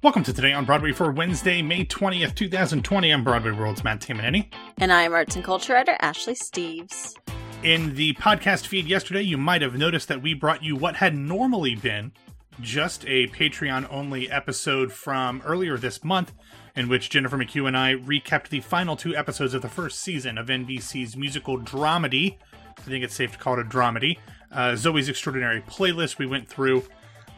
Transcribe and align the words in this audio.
Welcome 0.00 0.22
to 0.22 0.32
Today 0.32 0.52
on 0.52 0.64
Broadway 0.64 0.92
for 0.92 1.10
Wednesday, 1.10 1.60
May 1.60 1.84
20th, 1.84 2.36
2020. 2.36 3.10
I'm 3.10 3.24
Broadway 3.24 3.50
World's 3.50 3.82
Matt 3.82 4.00
Tamanini. 4.00 4.46
And 4.78 4.92
I'm 4.92 5.12
arts 5.12 5.34
and 5.34 5.44
culture 5.44 5.74
editor 5.74 5.96
Ashley 5.98 6.34
Steves. 6.34 7.16
In 7.64 7.96
the 7.96 8.12
podcast 8.14 8.68
feed 8.68 8.86
yesterday, 8.86 9.22
you 9.22 9.36
might 9.36 9.60
have 9.60 9.74
noticed 9.74 10.06
that 10.06 10.22
we 10.22 10.34
brought 10.34 10.62
you 10.62 10.76
what 10.76 10.94
had 10.94 11.16
normally 11.16 11.74
been 11.74 12.12
just 12.60 13.04
a 13.08 13.26
Patreon 13.26 13.88
only 13.90 14.30
episode 14.30 14.92
from 14.92 15.42
earlier 15.44 15.76
this 15.76 16.04
month, 16.04 16.32
in 16.76 16.88
which 16.88 17.10
Jennifer 17.10 17.36
McHugh 17.36 17.66
and 17.66 17.76
I 17.76 17.94
recapped 17.94 18.50
the 18.50 18.60
final 18.60 18.94
two 18.94 19.16
episodes 19.16 19.52
of 19.52 19.62
the 19.62 19.68
first 19.68 19.98
season 19.98 20.38
of 20.38 20.46
NBC's 20.46 21.16
musical 21.16 21.58
dramedy. 21.58 22.36
I 22.78 22.82
think 22.82 23.02
it's 23.02 23.16
safe 23.16 23.32
to 23.32 23.38
call 23.38 23.58
it 23.58 23.66
a 23.66 23.68
dramedy. 23.68 24.18
Uh, 24.52 24.70
Zoey's 24.74 25.08
Extraordinary 25.08 25.60
Playlist. 25.62 26.18
We 26.18 26.26
went 26.26 26.48
through 26.48 26.84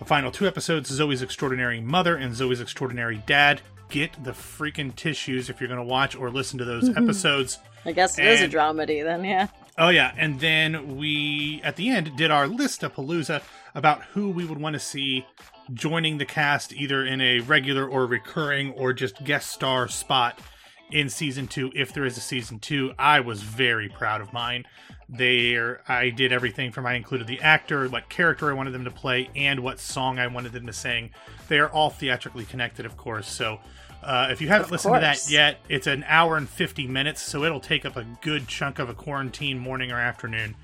the 0.01 0.05
final 0.05 0.33
two 0.33 0.49
episodes 0.49 0.91
Zoe's 0.91 1.23
Extraordinary 1.23 1.81
Mother 1.81 2.17
and 2.17 2.35
Zoe's 2.35 2.61
Extraordinary 2.61 3.23
Dad. 3.27 3.61
Get 3.91 4.25
the 4.25 4.33
freaking 4.33 4.95
tissues 4.95 5.51
if 5.51 5.61
you're 5.61 5.69
going 5.69 5.81
to 5.81 5.87
watch 5.87 6.17
or 6.17 6.31
listen 6.31 6.59
to 6.59 6.65
those 6.65 6.89
mm-hmm. 6.89 7.03
episodes. 7.03 7.59
I 7.85 7.93
guess 7.93 8.19
it 8.19 8.27
is 8.27 8.41
a 8.41 8.49
dramedy 8.49 9.05
then, 9.05 9.25
yeah. 9.25 9.49
Oh 9.79 9.89
yeah, 9.89 10.13
and 10.17 10.39
then 10.41 10.97
we 10.97 11.61
at 11.65 11.77
the 11.77 11.89
end 11.89 12.17
did 12.17 12.31
our 12.31 12.47
list 12.47 12.83
of 12.83 12.95
Palooza 12.95 13.43
about 13.75 14.03
who 14.03 14.31
we 14.31 14.45
would 14.45 14.59
want 14.61 14.75
to 14.75 14.81
see 14.81 15.27
joining 15.73 16.19
the 16.19 16.27
cast 16.27 16.73
either 16.73 17.05
in 17.05 17.21
a 17.21 17.41
regular 17.41 17.87
or 17.87 18.07
recurring 18.07 18.73
or 18.73 18.93
just 18.93 19.23
guest 19.25 19.51
star 19.51 19.89
spot 19.89 20.39
in 20.91 21.09
season 21.09 21.47
two 21.47 21.71
if 21.75 21.93
there 21.93 22.05
is 22.05 22.17
a 22.17 22.21
season 22.21 22.59
two. 22.59 22.93
I 22.99 23.21
was 23.21 23.43
very 23.43 23.89
proud 23.89 24.21
of 24.21 24.33
mine. 24.33 24.65
There, 25.13 25.83
I 25.89 26.11
did 26.11 26.33
everything 26.33 26.71
from 26.71 26.87
I 26.87 26.95
included 26.95 27.27
the 27.27 27.41
actor, 27.41 27.89
what 27.89 28.09
character 28.09 28.49
I 28.49 28.53
wanted 28.53 28.71
them 28.71 28.85
to 28.85 28.93
play, 28.93 29.29
and 29.35 29.59
what 29.61 29.81
song 29.81 30.21
I 30.21 30.29
wanted 30.29 30.53
them 30.53 30.67
to 30.67 30.73
sing. 30.73 31.11
They 31.49 31.59
are 31.59 31.69
all 31.69 31.91
theatrically 31.91 32.45
connected, 32.45 32.87
of 32.87 32.97
course. 32.97 33.27
So, 33.29 33.59
uh, 34.05 34.29
if 34.31 34.41
you 34.41 34.47
haven't 34.47 34.67
Of 34.67 34.71
listened 34.71 34.95
to 34.95 35.01
that 35.01 35.29
yet, 35.29 35.59
it's 35.69 35.89
an 35.89 36.05
hour 36.07 36.37
and 36.37 36.49
fifty 36.49 36.87
minutes, 36.87 37.23
so 37.23 37.43
it'll 37.43 37.61
take 37.61 37.85
up 37.85 37.97
a 37.97 38.07
good 38.23 38.47
chunk 38.47 38.79
of 38.79 38.89
a 38.89 38.95
quarantine 38.95 39.59
morning 39.59 39.91
or 39.91 39.99
afternoon. 39.99 40.55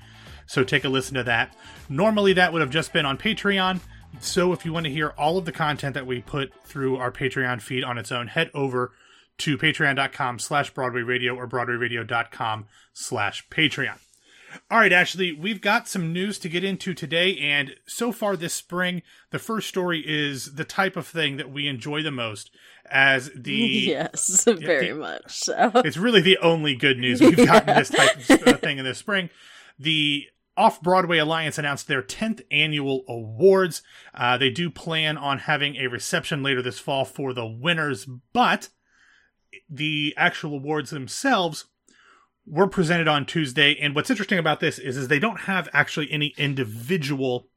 So 0.45 0.63
take 0.63 0.85
a 0.85 0.89
listen 0.89 1.15
to 1.15 1.23
that. 1.23 1.53
Normally, 1.89 2.31
that 2.33 2.53
would 2.53 2.61
have 2.61 2.71
just 2.71 2.93
been 2.93 3.05
on 3.05 3.17
Patreon. 3.17 3.81
So 4.21 4.53
if 4.53 4.65
you 4.65 4.71
want 4.71 4.85
to 4.85 4.91
hear 4.91 5.09
all 5.17 5.37
of 5.37 5.43
the 5.43 5.51
content 5.51 5.93
that 5.93 6.07
we 6.07 6.21
put 6.21 6.53
through 6.63 6.95
our 6.95 7.11
Patreon 7.11 7.61
feed 7.61 7.83
on 7.83 7.97
its 7.97 8.13
own, 8.13 8.27
head 8.27 8.49
over 8.53 8.93
to 9.39 9.57
patreon.com 9.57 10.39
slash 10.39 10.73
Broadway 10.73 11.01
Radio 11.01 11.35
or 11.35 11.47
broadwayradio.com 11.47 12.65
slash 12.93 13.47
Patreon. 13.49 13.97
All 14.69 14.79
right, 14.79 14.91
Ashley, 14.91 15.31
we've 15.31 15.61
got 15.61 15.87
some 15.87 16.11
news 16.13 16.39
to 16.39 16.49
get 16.49 16.63
into 16.63 16.93
today. 16.93 17.37
And 17.37 17.75
so 17.85 18.11
far 18.11 18.35
this 18.35 18.53
spring, 18.53 19.01
the 19.31 19.39
first 19.39 19.67
story 19.67 20.03
is 20.05 20.55
the 20.55 20.63
type 20.65 20.95
of 20.95 21.07
thing 21.07 21.37
that 21.37 21.51
we 21.51 21.67
enjoy 21.67 22.01
the 22.03 22.11
most 22.11 22.51
as 22.89 23.29
the 23.35 23.51
yes, 23.87 24.43
very 24.47 24.89
the- 24.89 24.95
much 24.95 25.31
so. 25.31 25.71
it's 25.75 25.97
really 25.97 26.21
the 26.21 26.37
only 26.39 26.75
good 26.75 26.97
news 26.97 27.21
we've 27.21 27.37
gotten 27.37 27.75
this 27.75 27.89
type 27.89 28.47
of 28.47 28.59
thing 28.61 28.77
in 28.77 28.85
the 28.85 28.95
spring. 28.95 29.29
The 29.79 30.25
Off 30.55 30.81
Broadway 30.81 31.19
Alliance 31.19 31.57
announced 31.57 31.87
their 31.87 32.01
10th 32.01 32.41
annual 32.49 33.03
awards. 33.07 33.83
Uh, 34.13 34.37
they 34.37 34.49
do 34.49 34.69
plan 34.69 35.17
on 35.17 35.39
having 35.39 35.75
a 35.75 35.87
reception 35.87 36.41
later 36.41 36.61
this 36.61 36.79
fall 36.79 37.05
for 37.05 37.31
the 37.31 37.45
winners, 37.45 38.07
but 38.33 38.69
the 39.69 40.13
actual 40.17 40.55
awards 40.55 40.89
themselves 40.89 41.65
were 42.49 42.67
presented 42.67 43.07
on 43.07 43.25
Tuesday. 43.25 43.77
And 43.79 43.93
what's 43.93 44.09
interesting 44.09 44.39
about 44.39 44.59
this 44.59 44.79
is, 44.79 44.97
is 44.97 45.07
they 45.07 45.19
don't 45.19 45.41
have 45.41 45.69
actually 45.73 46.11
any 46.11 46.33
individual 46.37 47.47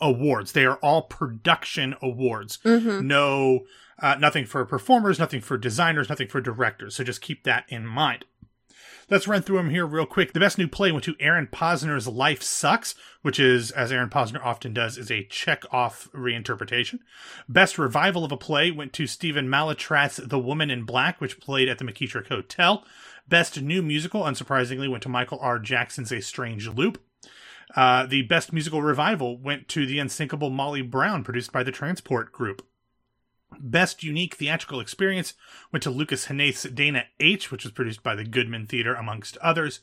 awards. 0.00 0.52
They 0.52 0.64
are 0.64 0.76
all 0.76 1.02
production 1.02 1.94
awards. 2.00 2.58
Mhm. 2.64 3.04
No, 3.04 3.66
uh, 4.00 4.16
nothing 4.18 4.46
for 4.46 4.64
performers, 4.64 5.18
nothing 5.18 5.40
for 5.40 5.58
designers, 5.58 6.08
nothing 6.08 6.28
for 6.28 6.40
directors. 6.40 6.96
So 6.96 7.04
just 7.04 7.20
keep 7.20 7.44
that 7.44 7.64
in 7.68 7.86
mind. 7.86 8.24
Let's 9.10 9.26
run 9.26 9.40
through 9.40 9.56
them 9.56 9.70
here 9.70 9.86
real 9.86 10.04
quick. 10.04 10.34
The 10.34 10.40
best 10.40 10.58
new 10.58 10.68
play 10.68 10.92
went 10.92 11.04
to 11.04 11.16
Aaron 11.18 11.46
Posner's 11.46 12.06
Life 12.06 12.42
Sucks, 12.42 12.94
which 13.22 13.40
is, 13.40 13.70
as 13.70 13.90
Aaron 13.90 14.10
Posner 14.10 14.44
often 14.44 14.74
does, 14.74 14.98
is 14.98 15.10
a 15.10 15.24
Chekhov 15.24 16.10
reinterpretation. 16.14 16.98
Best 17.48 17.78
revival 17.78 18.22
of 18.22 18.32
a 18.32 18.36
play 18.36 18.70
went 18.70 18.92
to 18.92 19.06
Stephen 19.06 19.48
Mallatratt's 19.48 20.18
The 20.18 20.38
Woman 20.38 20.70
in 20.70 20.82
Black, 20.84 21.22
which 21.22 21.40
played 21.40 21.70
at 21.70 21.78
the 21.78 21.86
McKittrick 21.86 22.28
Hotel. 22.28 22.84
Best 23.28 23.60
new 23.60 23.82
musical, 23.82 24.22
unsurprisingly, 24.22 24.90
went 24.90 25.02
to 25.02 25.08
Michael 25.08 25.38
R. 25.40 25.58
Jackson's 25.58 26.12
A 26.12 26.20
Strange 26.20 26.68
Loop. 26.68 27.02
Uh, 27.76 28.06
the 28.06 28.22
best 28.22 28.52
musical 28.52 28.80
revival 28.80 29.36
went 29.36 29.68
to 29.68 29.86
The 29.86 29.98
Unsinkable 29.98 30.50
Molly 30.50 30.82
Brown, 30.82 31.22
produced 31.22 31.52
by 31.52 31.62
the 31.62 31.72
Transport 31.72 32.32
Group. 32.32 32.66
Best 33.60 34.02
Unique 34.02 34.36
Theatrical 34.36 34.80
Experience 34.80 35.34
went 35.72 35.82
to 35.82 35.90
Lucas 35.90 36.26
Hnath's 36.26 36.64
Dana 36.64 37.04
H., 37.18 37.50
which 37.50 37.64
was 37.64 37.72
produced 37.72 38.02
by 38.02 38.14
the 38.14 38.24
Goodman 38.24 38.66
Theater, 38.66 38.94
amongst 38.94 39.36
others. 39.38 39.80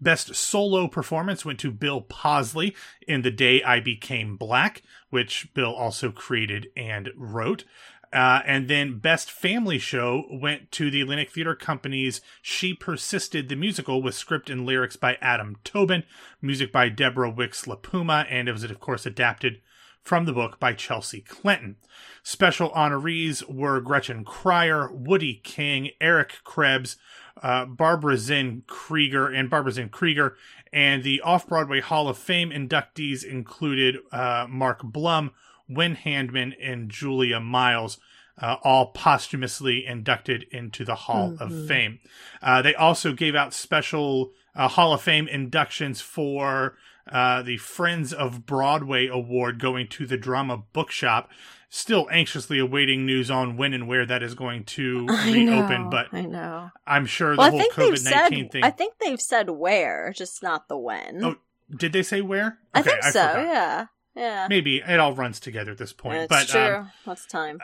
Best 0.00 0.34
Solo 0.34 0.88
Performance 0.88 1.44
went 1.44 1.58
to 1.60 1.70
Bill 1.70 2.02
Posley 2.02 2.74
in 3.06 3.22
The 3.22 3.30
Day 3.30 3.62
I 3.62 3.80
Became 3.80 4.36
Black, 4.36 4.82
which 5.10 5.52
Bill 5.54 5.72
also 5.72 6.10
created 6.10 6.68
and 6.76 7.10
wrote. 7.16 7.64
Uh, 8.14 8.42
and 8.46 8.68
then 8.68 8.98
Best 8.98 9.28
Family 9.28 9.78
Show 9.78 10.24
went 10.30 10.70
to 10.72 10.88
the 10.88 11.00
Atlantic 11.00 11.32
Theater 11.32 11.56
Company's 11.56 12.20
She 12.40 12.72
Persisted 12.72 13.48
the 13.48 13.56
Musical 13.56 14.00
with 14.00 14.14
script 14.14 14.48
and 14.48 14.64
lyrics 14.64 14.94
by 14.94 15.18
Adam 15.20 15.56
Tobin, 15.64 16.04
music 16.40 16.70
by 16.70 16.88
Deborah 16.88 17.28
Wicks 17.28 17.64
LaPuma, 17.64 18.24
and 18.30 18.48
it 18.48 18.52
was, 18.52 18.62
of 18.62 18.78
course, 18.78 19.04
adapted 19.04 19.60
from 20.00 20.26
the 20.26 20.32
book 20.32 20.60
by 20.60 20.74
Chelsea 20.74 21.22
Clinton. 21.22 21.76
Special 22.22 22.70
honorees 22.70 23.42
were 23.52 23.80
Gretchen 23.80 24.24
Cryer, 24.24 24.92
Woodie 24.92 25.40
King, 25.42 25.90
Eric 26.00 26.36
Krebs, 26.44 26.96
uh, 27.42 27.64
Barbara 27.64 28.16
Zinn 28.16 28.62
Krieger, 28.68 29.28
and 29.28 29.50
Barbara 29.50 29.72
Zinn 29.72 29.88
Krieger. 29.88 30.36
And 30.72 31.02
the 31.02 31.20
Off 31.22 31.48
Broadway 31.48 31.80
Hall 31.80 32.08
of 32.08 32.18
Fame 32.18 32.50
inductees 32.50 33.24
included 33.24 33.96
uh, 34.12 34.46
Mark 34.48 34.82
Blum, 34.84 35.32
Wynn 35.68 35.96
Handman, 35.96 36.52
and 36.62 36.90
Julia 36.90 37.40
Miles. 37.40 37.98
Uh, 38.36 38.56
all 38.64 38.86
posthumously 38.90 39.86
inducted 39.86 40.44
into 40.50 40.84
the 40.84 40.96
Hall 40.96 41.36
of 41.38 41.68
Fame. 41.68 42.00
Uh, 42.42 42.60
they 42.62 42.74
also 42.74 43.12
gave 43.12 43.36
out 43.36 43.54
special 43.54 44.32
uh, 44.56 44.66
Hall 44.66 44.92
of 44.92 45.00
Fame 45.00 45.28
inductions 45.28 46.00
for 46.00 46.74
uh, 47.08 47.42
the 47.42 47.58
Friends 47.58 48.12
of 48.12 48.44
Broadway 48.44 49.06
Award 49.06 49.60
going 49.60 49.86
to 49.90 50.04
the 50.04 50.16
Drama 50.16 50.64
Bookshop. 50.72 51.30
Still 51.68 52.08
anxiously 52.10 52.58
awaiting 52.58 53.06
news 53.06 53.30
on 53.30 53.56
when 53.56 53.72
and 53.72 53.86
where 53.86 54.04
that 54.04 54.20
is 54.22 54.34
going 54.34 54.64
to 54.64 55.06
I 55.10 55.30
reopen, 55.32 55.84
know, 55.84 55.90
but 55.90 56.08
I 56.12 56.22
know. 56.22 56.70
I'm 56.88 57.06
sure 57.06 57.36
the 57.36 57.38
Well, 57.38 57.46
I 57.46 57.50
whole 57.50 57.60
think 57.60 57.74
they've 57.76 57.92
COVID 57.92 57.98
said. 57.98 58.10
nineteen 58.16 58.48
thing. 58.48 58.64
I 58.64 58.70
think 58.70 58.94
they've 59.00 59.20
said 59.20 59.48
where, 59.50 60.12
just 60.12 60.42
not 60.42 60.66
the 60.66 60.76
when. 60.76 61.24
Oh, 61.24 61.36
Did 61.70 61.92
they 61.92 62.02
say 62.02 62.20
where? 62.20 62.58
I 62.74 62.80
Okay, 62.80 62.90
think 62.90 63.02
so. 63.04 63.10
forgot. 63.28 63.36
Yeah, 63.46 63.86
yeah. 64.14 64.46
Maybe 64.48 64.78
it 64.78 65.00
all 65.00 65.12
runs 65.12 65.40
together 65.40 65.72
at 65.72 65.78
this 65.78 65.92
point, 65.92 66.18
It's 66.22 66.28
but 66.28 66.48
true. 66.48 66.76
um, 66.76 66.90
What's 67.04 67.26
time? 67.26 67.58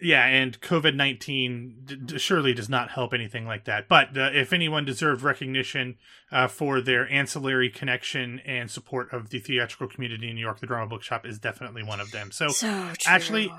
yeah, 0.00 0.24
and 0.24 0.58
COVID 0.60 0.94
nineteen 0.94 1.82
d- 1.84 1.96
d- 1.96 2.18
surely 2.18 2.54
does 2.54 2.68
not 2.70 2.90
help 2.90 3.12
anything 3.12 3.46
like 3.46 3.64
that. 3.66 3.86
But 3.88 4.16
uh, 4.16 4.30
if 4.32 4.52
anyone 4.52 4.84
deserved 4.86 5.22
recognition 5.22 5.96
uh, 6.32 6.48
for 6.48 6.80
their 6.80 7.06
ancillary 7.12 7.68
connection 7.68 8.40
and 8.46 8.70
support 8.70 9.12
of 9.12 9.28
the 9.28 9.40
theatrical 9.40 9.88
community 9.88 10.28
in 10.30 10.36
New 10.36 10.40
York, 10.40 10.60
the 10.60 10.66
Drama 10.66 10.86
Bookshop 10.88 11.26
is 11.26 11.38
definitely 11.38 11.82
one 11.82 12.00
of 12.00 12.12
them. 12.12 12.30
So 12.30 12.48
So 12.48 12.92
actually, 13.06 13.52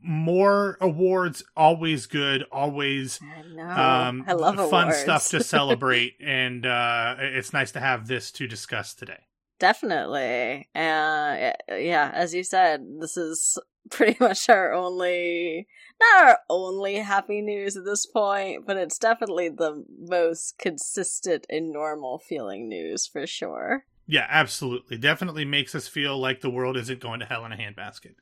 more 0.00 0.76
awards, 0.82 1.42
always 1.56 2.04
good, 2.04 2.44
always 2.52 3.18
I 3.58 4.08
um, 4.08 4.24
I 4.28 4.34
love 4.34 4.56
fun 4.68 4.88
awards. 4.88 4.98
stuff 4.98 5.28
to 5.30 5.42
celebrate, 5.56 6.16
and 6.20 6.66
uh, 6.66 7.16
it's 7.18 7.54
nice 7.54 7.72
to 7.72 7.80
have 7.80 8.06
this 8.06 8.30
to 8.32 8.46
discuss 8.46 8.92
today. 8.92 9.20
Definitely. 9.58 10.68
Uh, 10.74 11.52
yeah, 11.70 12.10
as 12.14 12.34
you 12.34 12.44
said, 12.44 12.84
this 13.00 13.16
is 13.16 13.58
pretty 13.90 14.16
much 14.20 14.48
our 14.48 14.72
only, 14.72 15.66
not 16.00 16.24
our 16.28 16.38
only 16.50 16.96
happy 16.96 17.40
news 17.40 17.76
at 17.76 17.84
this 17.84 18.06
point, 18.06 18.66
but 18.66 18.76
it's 18.76 18.98
definitely 18.98 19.48
the 19.48 19.84
most 19.98 20.58
consistent 20.58 21.46
and 21.48 21.72
normal 21.72 22.18
feeling 22.18 22.68
news 22.68 23.06
for 23.06 23.26
sure. 23.26 23.84
Yeah, 24.06 24.26
absolutely. 24.28 24.98
Definitely 24.98 25.44
makes 25.44 25.74
us 25.74 25.88
feel 25.88 26.18
like 26.18 26.40
the 26.40 26.50
world 26.50 26.76
isn't 26.76 27.00
going 27.00 27.20
to 27.20 27.26
hell 27.26 27.44
in 27.44 27.52
a 27.52 27.56
handbasket 27.56 28.14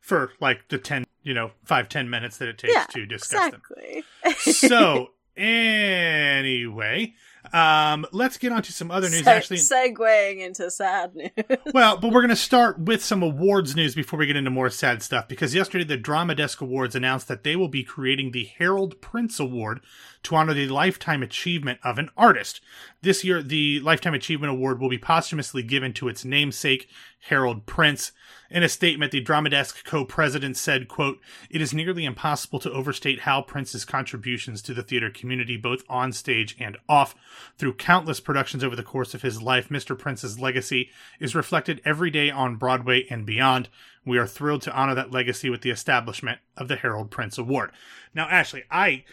for 0.00 0.32
like 0.40 0.68
the 0.68 0.78
10, 0.78 1.04
you 1.22 1.34
know, 1.34 1.52
five 1.64 1.88
ten 1.88 2.10
minutes 2.10 2.38
that 2.38 2.48
it 2.48 2.58
takes 2.58 2.74
Yeah, 2.74 2.84
to 2.86 3.06
discuss 3.06 3.46
Exactly. 3.46 4.04
them. 4.24 4.32
So, 4.38 5.08
anyway, 5.36 7.14
um, 7.52 8.06
let's 8.12 8.36
get 8.36 8.52
on 8.52 8.62
to 8.62 8.72
some 8.72 8.90
other 8.90 9.08
news. 9.08 9.24
Se- 9.24 9.30
Actually, 9.30 9.56
segueing 9.58 10.40
into 10.44 10.70
sad 10.70 11.14
news. 11.14 11.30
well, 11.72 11.96
but 11.96 12.12
we're 12.12 12.20
going 12.20 12.28
to 12.28 12.36
start 12.36 12.78
with 12.78 13.02
some 13.04 13.22
awards 13.22 13.74
news 13.74 13.94
before 13.94 14.18
we 14.18 14.26
get 14.26 14.36
into 14.36 14.50
more 14.50 14.70
sad 14.70 15.02
stuff 15.02 15.28
because 15.28 15.54
yesterday 15.54 15.84
the 15.84 15.96
Drama 15.96 16.34
Desk 16.34 16.60
Awards 16.60 16.94
announced 16.94 17.28
that 17.28 17.44
they 17.44 17.56
will 17.56 17.68
be 17.68 17.82
creating 17.84 18.32
the 18.32 18.44
Harold 18.58 19.00
Prince 19.00 19.40
Award 19.40 19.80
to 20.24 20.34
honor 20.34 20.52
the 20.54 20.68
lifetime 20.68 21.22
achievement 21.22 21.78
of 21.84 21.98
an 21.98 22.10
artist. 22.16 22.60
This 23.02 23.22
year, 23.24 23.42
the 23.42 23.78
Lifetime 23.80 24.14
Achievement 24.14 24.50
Award 24.50 24.80
will 24.80 24.88
be 24.88 24.98
posthumously 24.98 25.62
given 25.62 25.92
to 25.94 26.08
its 26.08 26.24
namesake, 26.24 26.88
Harold 27.28 27.64
Prince. 27.66 28.10
In 28.50 28.62
a 28.64 28.68
statement, 28.68 29.12
the 29.12 29.20
Drama 29.20 29.50
Desk 29.50 29.84
co-president 29.84 30.56
said, 30.56 30.88
quote, 30.88 31.18
It 31.50 31.60
is 31.60 31.72
nearly 31.72 32.04
impossible 32.04 32.58
to 32.60 32.72
overstate 32.72 33.20
Hal 33.20 33.42
Prince's 33.44 33.84
contributions 33.84 34.60
to 34.62 34.74
the 34.74 34.82
theater 34.82 35.10
community, 35.10 35.56
both 35.56 35.84
on 35.88 36.12
stage 36.12 36.56
and 36.58 36.76
off. 36.88 37.14
Through 37.56 37.74
countless 37.74 38.20
productions 38.20 38.62
over 38.62 38.76
the 38.76 38.82
course 38.82 39.14
of 39.14 39.22
his 39.22 39.42
life, 39.42 39.68
Mr. 39.68 39.98
Prince's 39.98 40.38
legacy 40.38 40.90
is 41.18 41.34
reflected 41.34 41.80
every 41.84 42.10
day 42.10 42.30
on 42.30 42.56
Broadway 42.56 43.06
and 43.10 43.26
beyond. 43.26 43.68
We 44.04 44.18
are 44.18 44.26
thrilled 44.26 44.62
to 44.62 44.72
honor 44.72 44.94
that 44.94 45.10
legacy 45.10 45.50
with 45.50 45.62
the 45.62 45.70
establishment 45.70 46.40
of 46.56 46.68
the 46.68 46.76
Harold 46.76 47.10
Prince 47.10 47.38
Award. 47.38 47.72
Now, 48.14 48.28
Ashley, 48.28 48.64
I 48.70 49.04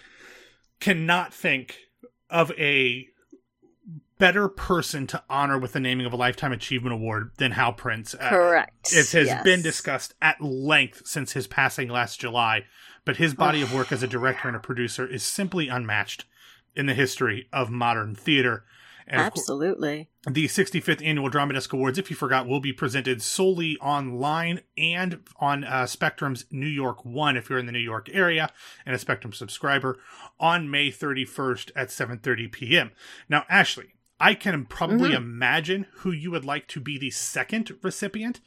cannot 0.79 1.33
think 1.33 1.87
of 2.29 2.51
a 2.51 3.09
better 4.17 4.47
person 4.47 5.07
to 5.07 5.21
honor 5.29 5.57
with 5.57 5.73
the 5.73 5.79
naming 5.79 6.05
of 6.05 6.13
a 6.13 6.17
lifetime 6.17 6.51
achievement 6.51 6.93
award 6.93 7.31
than 7.37 7.51
Hal 7.51 7.73
Prince. 7.73 8.13
Uh, 8.13 8.29
Correct. 8.29 8.93
it 8.93 9.11
has 9.11 9.27
yes. 9.27 9.43
been 9.43 9.61
discussed 9.61 10.13
at 10.21 10.41
length 10.41 11.05
since 11.05 11.33
his 11.33 11.47
passing 11.47 11.89
last 11.89 12.19
July, 12.19 12.65
but 13.03 13.17
his 13.17 13.33
body 13.33 13.61
of 13.61 13.73
work 13.73 13.91
as 13.91 14.03
a 14.03 14.07
director 14.07 14.47
and 14.47 14.55
a 14.55 14.59
producer 14.59 15.05
is 15.05 15.23
simply 15.23 15.67
unmatched 15.67 16.25
in 16.75 16.85
the 16.85 16.93
history 16.93 17.47
of 17.51 17.69
modern 17.69 18.15
theater. 18.15 18.65
And 19.07 19.21
Absolutely. 19.21 20.09
the 20.27 20.45
65th 20.45 21.05
Annual 21.05 21.29
Drama 21.29 21.53
Desk 21.53 21.71
Awards, 21.71 21.99
if 21.99 22.09
you 22.09 22.15
forgot, 22.15 22.47
will 22.47 22.59
be 22.59 22.73
presented 22.73 23.21
solely 23.21 23.77
online 23.77 24.61
and 24.77 25.19
on 25.39 25.63
uh, 25.63 25.85
Spectrum's 25.85 26.45
New 26.49 26.65
York 26.65 27.05
One, 27.05 27.37
if 27.37 27.47
you're 27.47 27.59
in 27.59 27.67
the 27.67 27.71
New 27.71 27.77
York 27.77 28.09
area 28.11 28.51
and 28.83 28.95
a 28.95 28.99
Spectrum 28.99 29.31
subscriber, 29.31 29.99
on 30.39 30.71
May 30.71 30.89
31st 30.89 31.71
at 31.75 31.89
7:30 31.89 32.51
p.m. 32.51 32.91
Now, 33.29 33.45
Ashley, 33.47 33.93
I 34.19 34.33
can 34.33 34.65
probably 34.65 35.09
mm-hmm. 35.09 35.17
imagine 35.17 35.85
who 35.97 36.11
you 36.11 36.31
would 36.31 36.45
like 36.45 36.67
to 36.69 36.79
be 36.79 36.97
the 36.97 37.11
second 37.11 37.77
recipient 37.83 38.41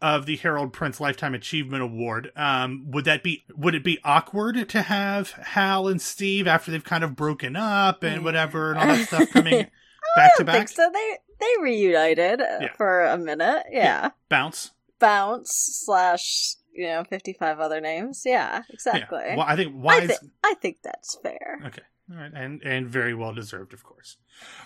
of 0.00 0.26
the 0.26 0.36
Harold 0.36 0.72
Prince 0.72 1.00
Lifetime 1.00 1.34
Achievement 1.34 1.82
Award. 1.82 2.30
Um, 2.36 2.84
would 2.88 3.04
that 3.06 3.22
be 3.22 3.44
would 3.56 3.74
it 3.74 3.84
be 3.84 3.98
awkward 4.04 4.68
to 4.68 4.82
have 4.82 5.30
Hal 5.32 5.88
and 5.88 6.00
Steve 6.00 6.46
after 6.46 6.70
they've 6.70 6.84
kind 6.84 7.04
of 7.04 7.16
broken 7.16 7.56
up 7.56 8.02
and 8.02 8.24
whatever 8.24 8.72
and 8.72 8.78
all 8.78 8.86
that 8.86 9.06
stuff 9.08 9.30
coming 9.30 9.66
back 10.16 10.36
to 10.36 10.44
back? 10.44 10.68
so 10.68 10.90
they 10.92 11.16
they 11.40 11.62
reunited 11.62 12.40
uh, 12.40 12.58
yeah. 12.60 12.72
for 12.76 13.04
a 13.04 13.18
minute. 13.18 13.64
Yeah. 13.70 13.84
yeah. 13.84 14.10
Bounce. 14.28 14.72
Bounce 14.98 15.50
slash 15.84 16.54
you 16.72 16.86
know 16.86 17.04
fifty 17.04 17.32
five 17.32 17.58
other 17.58 17.80
names. 17.80 18.22
Yeah, 18.24 18.62
exactly. 18.70 19.22
Yeah. 19.24 19.36
Well, 19.36 19.46
I 19.48 19.56
think 19.56 19.74
why 19.74 19.96
I, 19.96 20.06
th- 20.06 20.20
I 20.44 20.54
think 20.60 20.78
that's 20.82 21.18
fair. 21.22 21.60
Okay. 21.66 21.82
All 22.10 22.16
right, 22.16 22.30
and 22.32 22.62
and 22.62 22.88
very 22.88 23.14
well 23.14 23.34
deserved, 23.34 23.72
of 23.72 23.82
course. 23.82 24.16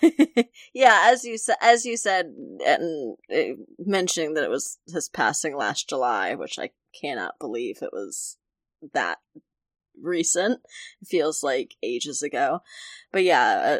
yeah, 0.73 1.05
as 1.05 1.23
you 1.23 1.37
as 1.59 1.85
you 1.85 1.97
said, 1.97 2.27
and 2.65 3.17
uh, 3.33 3.55
mentioning 3.79 4.35
that 4.35 4.43
it 4.43 4.49
was 4.49 4.77
his 4.87 5.09
passing 5.09 5.55
last 5.55 5.89
July, 5.89 6.35
which 6.35 6.59
I 6.59 6.69
cannot 6.99 7.39
believe 7.39 7.79
it 7.81 7.93
was 7.93 8.37
that 8.93 9.17
recent. 9.99 10.61
It 11.01 11.07
feels 11.07 11.41
like 11.41 11.75
ages 11.81 12.21
ago, 12.21 12.61
but 13.11 13.23
yeah, 13.23 13.79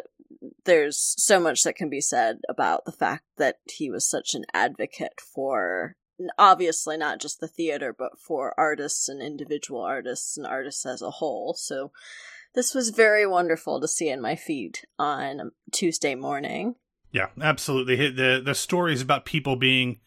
there's 0.64 1.14
so 1.16 1.38
much 1.38 1.62
that 1.62 1.76
can 1.76 1.88
be 1.88 2.00
said 2.00 2.40
about 2.48 2.84
the 2.84 2.92
fact 2.92 3.24
that 3.36 3.58
he 3.70 3.90
was 3.90 4.08
such 4.08 4.34
an 4.34 4.44
advocate 4.52 5.20
for 5.20 5.96
obviously 6.38 6.96
not 6.96 7.20
just 7.20 7.40
the 7.40 7.48
theater, 7.48 7.94
but 7.96 8.18
for 8.18 8.54
artists 8.58 9.08
and 9.08 9.22
individual 9.22 9.82
artists 9.82 10.36
and 10.36 10.46
artists 10.46 10.84
as 10.86 11.02
a 11.02 11.10
whole. 11.10 11.54
So 11.54 11.92
this 12.54 12.74
was 12.74 12.90
very 12.90 13.26
wonderful 13.26 13.80
to 13.80 13.88
see 13.88 14.08
in 14.08 14.20
my 14.20 14.36
feed 14.36 14.80
on 14.98 15.52
Tuesday 15.70 16.14
morning. 16.14 16.76
Yeah, 17.12 17.28
absolutely. 17.40 18.10
The 18.10 18.40
the 18.44 18.54
stories 18.54 19.02
about 19.02 19.24
people 19.24 19.56
being 19.56 20.00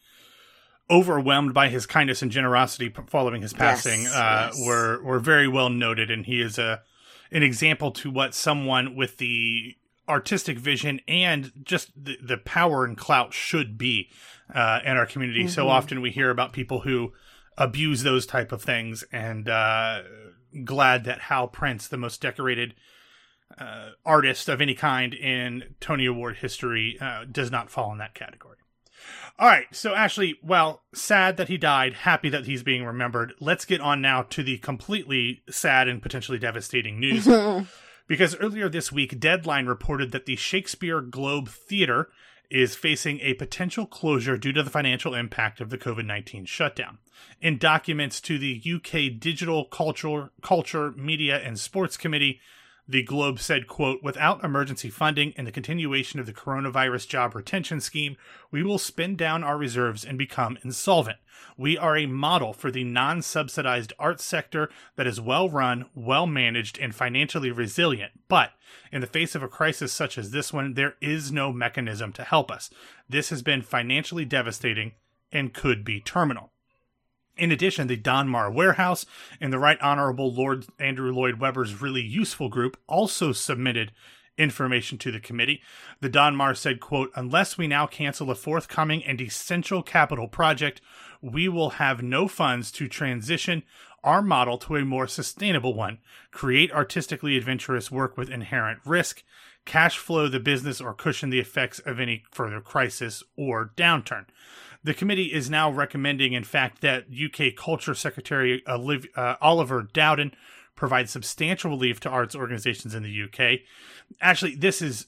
overwhelmed 0.90 1.52
by 1.52 1.68
his 1.68 1.86
kindness 1.86 2.22
and 2.22 2.30
generosity 2.30 2.92
following 3.08 3.42
his 3.42 3.52
passing 3.52 4.02
yes, 4.02 4.14
uh, 4.14 4.50
yes. 4.52 4.66
were 4.66 5.02
were 5.02 5.20
very 5.20 5.48
well 5.48 5.70
noted, 5.70 6.10
and 6.10 6.26
he 6.26 6.40
is 6.40 6.58
a 6.58 6.82
an 7.30 7.42
example 7.42 7.90
to 7.90 8.10
what 8.10 8.34
someone 8.34 8.94
with 8.94 9.18
the 9.18 9.76
artistic 10.08 10.58
vision 10.58 11.00
and 11.08 11.50
just 11.64 11.90
the, 11.96 12.16
the 12.22 12.36
power 12.36 12.84
and 12.84 12.96
clout 12.96 13.34
should 13.34 13.76
be 13.76 14.08
uh, 14.54 14.78
in 14.84 14.96
our 14.96 15.06
community. 15.06 15.40
Mm-hmm. 15.40 15.48
So 15.48 15.68
often 15.68 16.00
we 16.00 16.12
hear 16.12 16.30
about 16.30 16.52
people 16.52 16.80
who 16.80 17.12
abuse 17.58 18.02
those 18.02 18.26
type 18.26 18.52
of 18.52 18.62
things, 18.62 19.04
and 19.12 19.48
uh, 19.48 20.02
glad 20.64 21.04
that 21.04 21.22
Hal 21.22 21.48
Prince, 21.48 21.88
the 21.88 21.96
most 21.96 22.20
decorated 22.20 22.74
uh, 23.58 23.90
artist 24.04 24.48
of 24.48 24.60
any 24.60 24.74
kind 24.74 25.14
in 25.14 25.74
Tony 25.80 26.06
Award 26.06 26.36
history, 26.36 26.98
uh, 27.00 27.24
does 27.30 27.50
not 27.50 27.70
fall 27.70 27.92
in 27.92 27.98
that 27.98 28.14
category. 28.14 28.56
All 29.38 29.48
right, 29.48 29.66
so 29.70 29.94
Ashley, 29.94 30.38
well, 30.42 30.82
sad 30.94 31.36
that 31.36 31.48
he 31.48 31.58
died, 31.58 31.92
happy 31.92 32.30
that 32.30 32.46
he's 32.46 32.62
being 32.62 32.84
remembered. 32.84 33.34
Let's 33.38 33.66
get 33.66 33.82
on 33.82 34.00
now 34.00 34.22
to 34.22 34.42
the 34.42 34.56
completely 34.58 35.42
sad 35.50 35.88
and 35.88 36.00
potentially 36.00 36.38
devastating 36.38 36.98
news. 36.98 37.28
because 38.08 38.36
earlier 38.36 38.68
this 38.68 38.90
week, 38.90 39.20
Deadline 39.20 39.66
reported 39.66 40.12
that 40.12 40.24
the 40.24 40.36
Shakespeare 40.36 41.02
Globe 41.02 41.48
Theatre 41.48 42.08
is 42.50 42.76
facing 42.76 43.20
a 43.20 43.34
potential 43.34 43.86
closure 43.86 44.36
due 44.36 44.52
to 44.52 44.62
the 44.62 44.70
financial 44.70 45.14
impact 45.14 45.60
of 45.60 45.70
the 45.70 45.78
COVID 45.78 46.06
19 46.06 46.44
shutdown. 46.44 46.98
In 47.40 47.58
documents 47.58 48.20
to 48.22 48.38
the 48.38 48.62
UK 48.64 49.18
Digital 49.18 49.64
Culture, 49.64 50.30
Culture, 50.42 50.92
Media 50.92 51.38
and 51.38 51.58
Sports 51.58 51.96
Committee, 51.96 52.40
the 52.88 53.02
Globe 53.02 53.40
said, 53.40 53.66
quote, 53.66 54.02
without 54.02 54.44
emergency 54.44 54.90
funding 54.90 55.34
and 55.36 55.46
the 55.46 55.52
continuation 55.52 56.20
of 56.20 56.26
the 56.26 56.32
coronavirus 56.32 57.08
job 57.08 57.34
retention 57.34 57.80
scheme, 57.80 58.16
we 58.50 58.62
will 58.62 58.78
spend 58.78 59.18
down 59.18 59.42
our 59.42 59.58
reserves 59.58 60.04
and 60.04 60.16
become 60.16 60.56
insolvent. 60.62 61.18
We 61.58 61.76
are 61.76 61.96
a 61.96 62.06
model 62.06 62.52
for 62.52 62.70
the 62.70 62.84
non 62.84 63.22
subsidized 63.22 63.92
arts 63.98 64.24
sector 64.24 64.70
that 64.94 65.06
is 65.06 65.20
well 65.20 65.48
run, 65.48 65.86
well 65.94 66.26
managed, 66.26 66.78
and 66.78 66.94
financially 66.94 67.50
resilient. 67.50 68.12
But 68.28 68.52
in 68.92 69.00
the 69.00 69.06
face 69.06 69.34
of 69.34 69.42
a 69.42 69.48
crisis 69.48 69.92
such 69.92 70.16
as 70.16 70.30
this 70.30 70.52
one, 70.52 70.74
there 70.74 70.94
is 71.00 71.32
no 71.32 71.52
mechanism 71.52 72.12
to 72.14 72.24
help 72.24 72.50
us. 72.50 72.70
This 73.08 73.30
has 73.30 73.42
been 73.42 73.62
financially 73.62 74.24
devastating 74.24 74.92
and 75.32 75.52
could 75.52 75.84
be 75.84 76.00
terminal. 76.00 76.52
In 77.36 77.52
addition, 77.52 77.86
the 77.86 77.98
Donmar 77.98 78.52
Warehouse 78.52 79.04
and 79.40 79.52
the 79.52 79.58
Right 79.58 79.80
Honorable 79.82 80.32
Lord 80.32 80.66
Andrew 80.78 81.12
Lloyd 81.12 81.38
Webber's 81.38 81.80
Really 81.82 82.02
Useful 82.02 82.48
Group 82.48 82.78
also 82.86 83.32
submitted 83.32 83.92
information 84.38 84.98
to 84.98 85.10
the 85.10 85.20
committee. 85.20 85.62
The 86.00 86.10
Donmar 86.10 86.56
said, 86.56 86.80
quote, 86.80 87.10
unless 87.14 87.58
we 87.58 87.66
now 87.66 87.86
cancel 87.86 88.30
a 88.30 88.34
forthcoming 88.34 89.04
and 89.04 89.20
essential 89.20 89.82
capital 89.82 90.28
project, 90.28 90.80
we 91.20 91.48
will 91.48 91.70
have 91.70 92.02
no 92.02 92.28
funds 92.28 92.70
to 92.72 92.88
transition 92.88 93.62
our 94.06 94.22
model 94.22 94.56
to 94.56 94.76
a 94.76 94.84
more 94.84 95.06
sustainable 95.06 95.74
one, 95.74 95.98
create 96.30 96.72
artistically 96.72 97.36
adventurous 97.36 97.90
work 97.90 98.16
with 98.16 98.30
inherent 98.30 98.78
risk, 98.86 99.22
cash 99.66 99.98
flow 99.98 100.28
the 100.28 100.40
business, 100.40 100.80
or 100.80 100.94
cushion 100.94 101.28
the 101.28 101.40
effects 101.40 101.80
of 101.80 102.00
any 102.00 102.22
further 102.30 102.60
crisis 102.60 103.22
or 103.36 103.72
downturn. 103.76 104.24
The 104.84 104.94
committee 104.94 105.32
is 105.32 105.50
now 105.50 105.70
recommending, 105.70 106.32
in 106.32 106.44
fact, 106.44 106.80
that 106.82 107.06
UK 107.10 107.56
Culture 107.56 107.94
Secretary 107.94 108.62
Oliv- 108.68 109.08
uh, 109.16 109.34
Oliver 109.40 109.82
Dowden 109.82 110.32
provide 110.76 111.08
substantial 111.08 111.70
relief 111.70 111.98
to 112.00 112.08
arts 112.08 112.36
organizations 112.36 112.94
in 112.94 113.02
the 113.02 113.22
UK. 113.24 113.60
Actually, 114.20 114.54
this 114.54 114.80
is 114.80 115.06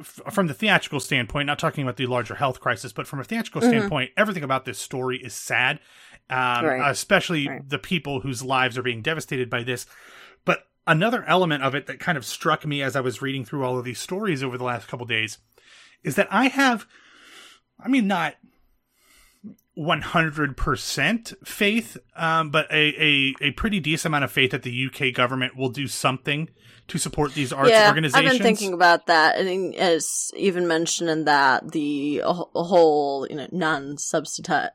f- 0.00 0.20
from 0.30 0.48
the 0.48 0.54
theatrical 0.54 0.98
standpoint, 0.98 1.46
not 1.46 1.60
talking 1.60 1.84
about 1.84 1.96
the 1.96 2.06
larger 2.06 2.34
health 2.34 2.58
crisis, 2.58 2.92
but 2.92 3.06
from 3.06 3.20
a 3.20 3.24
theatrical 3.24 3.60
mm-hmm. 3.60 3.70
standpoint, 3.70 4.10
everything 4.16 4.42
about 4.42 4.64
this 4.64 4.78
story 4.78 5.18
is 5.18 5.34
sad, 5.34 5.78
um, 6.30 6.64
right. 6.64 6.90
especially 6.90 7.48
right. 7.48 7.68
the 7.68 7.78
people 7.78 8.20
whose 8.20 8.42
lives 8.42 8.78
are 8.78 8.82
being 8.82 9.02
devastated 9.02 9.50
by 9.50 9.62
this. 9.62 9.86
But 10.44 10.66
another 10.86 11.24
element 11.24 11.62
of 11.62 11.74
it 11.74 11.86
that 11.86 12.00
kind 12.00 12.16
of 12.16 12.24
struck 12.24 12.66
me 12.66 12.82
as 12.82 12.96
I 12.96 13.00
was 13.00 13.20
reading 13.20 13.44
through 13.44 13.64
all 13.64 13.78
of 13.78 13.84
these 13.84 13.98
stories 13.98 14.42
over 14.42 14.56
the 14.56 14.64
last 14.64 14.88
couple 14.88 15.06
days 15.06 15.38
is 16.02 16.14
that 16.14 16.28
I 16.30 16.48
have, 16.48 16.86
I 17.78 17.88
mean, 17.88 18.06
not 18.06 18.36
100% 19.78 21.46
faith, 21.46 21.96
um, 22.16 22.50
but 22.50 22.70
a, 22.70 22.94
a, 23.02 23.34
a 23.40 23.50
pretty 23.52 23.80
decent 23.80 24.10
amount 24.10 24.24
of 24.24 24.32
faith 24.32 24.50
that 24.50 24.62
the 24.62 24.86
UK 24.86 25.14
government 25.14 25.56
will 25.56 25.70
do 25.70 25.86
something 25.86 26.48
to 26.90 26.98
support 26.98 27.34
these 27.34 27.52
arts 27.52 27.70
yeah, 27.70 27.86
organizations. 27.86 28.26
I've 28.26 28.32
been 28.32 28.42
thinking 28.42 28.72
about 28.72 29.06
that, 29.06 29.38
and 29.38 29.74
as 29.76 30.32
even 30.36 30.66
mentioned 30.66 31.08
in 31.08 31.24
that 31.24 31.70
the 31.70 32.20
whole 32.24 33.28
you 33.30 33.36
know 33.36 33.46
non 33.52 33.96
subsidized 33.96 34.72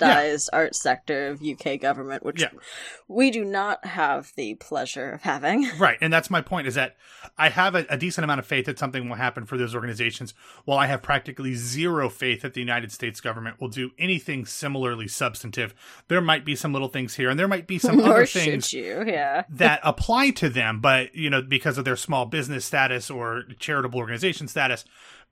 yeah. 0.00 0.58
art 0.58 0.76
sector 0.76 1.28
of 1.28 1.42
UK 1.42 1.80
government, 1.80 2.24
which 2.24 2.40
yeah. 2.40 2.50
we 3.08 3.32
do 3.32 3.44
not 3.44 3.84
have 3.84 4.32
the 4.36 4.54
pleasure 4.54 5.10
of 5.10 5.22
having. 5.22 5.68
Right, 5.78 5.98
and 6.00 6.12
that's 6.12 6.30
my 6.30 6.40
point: 6.40 6.66
is 6.66 6.74
that 6.74 6.96
I 7.36 7.48
have 7.50 7.74
a, 7.74 7.84
a 7.90 7.96
decent 7.96 8.24
amount 8.24 8.40
of 8.40 8.46
faith 8.46 8.66
that 8.66 8.78
something 8.78 9.08
will 9.08 9.16
happen 9.16 9.44
for 9.44 9.56
those 9.56 9.74
organizations, 9.74 10.34
while 10.64 10.78
I 10.78 10.86
have 10.86 11.02
practically 11.02 11.54
zero 11.54 12.08
faith 12.08 12.42
that 12.42 12.54
the 12.54 12.60
United 12.60 12.92
States 12.92 13.20
government 13.20 13.60
will 13.60 13.68
do 13.68 13.90
anything 14.28 14.46
similarly 14.46 15.08
substantive. 15.08 15.74
There 16.08 16.20
might 16.20 16.44
be 16.44 16.54
some 16.54 16.72
little 16.72 16.88
things 16.88 17.14
here, 17.14 17.30
and 17.30 17.38
there 17.38 17.48
might 17.48 17.66
be 17.66 17.78
some 17.78 18.00
other 18.04 18.26
things 18.26 18.72
you, 18.72 19.04
yeah. 19.06 19.44
that 19.48 19.80
apply 19.82 20.30
to 20.30 20.48
them, 20.48 20.80
but 20.80 21.14
you 21.14 21.30
know 21.30 21.42
because 21.42 21.78
of 21.78 21.84
their 21.84 21.96
small 21.96 22.26
business 22.26 22.64
status 22.64 23.10
or 23.10 23.44
charitable 23.58 23.98
organization 23.98 24.48
status. 24.48 24.84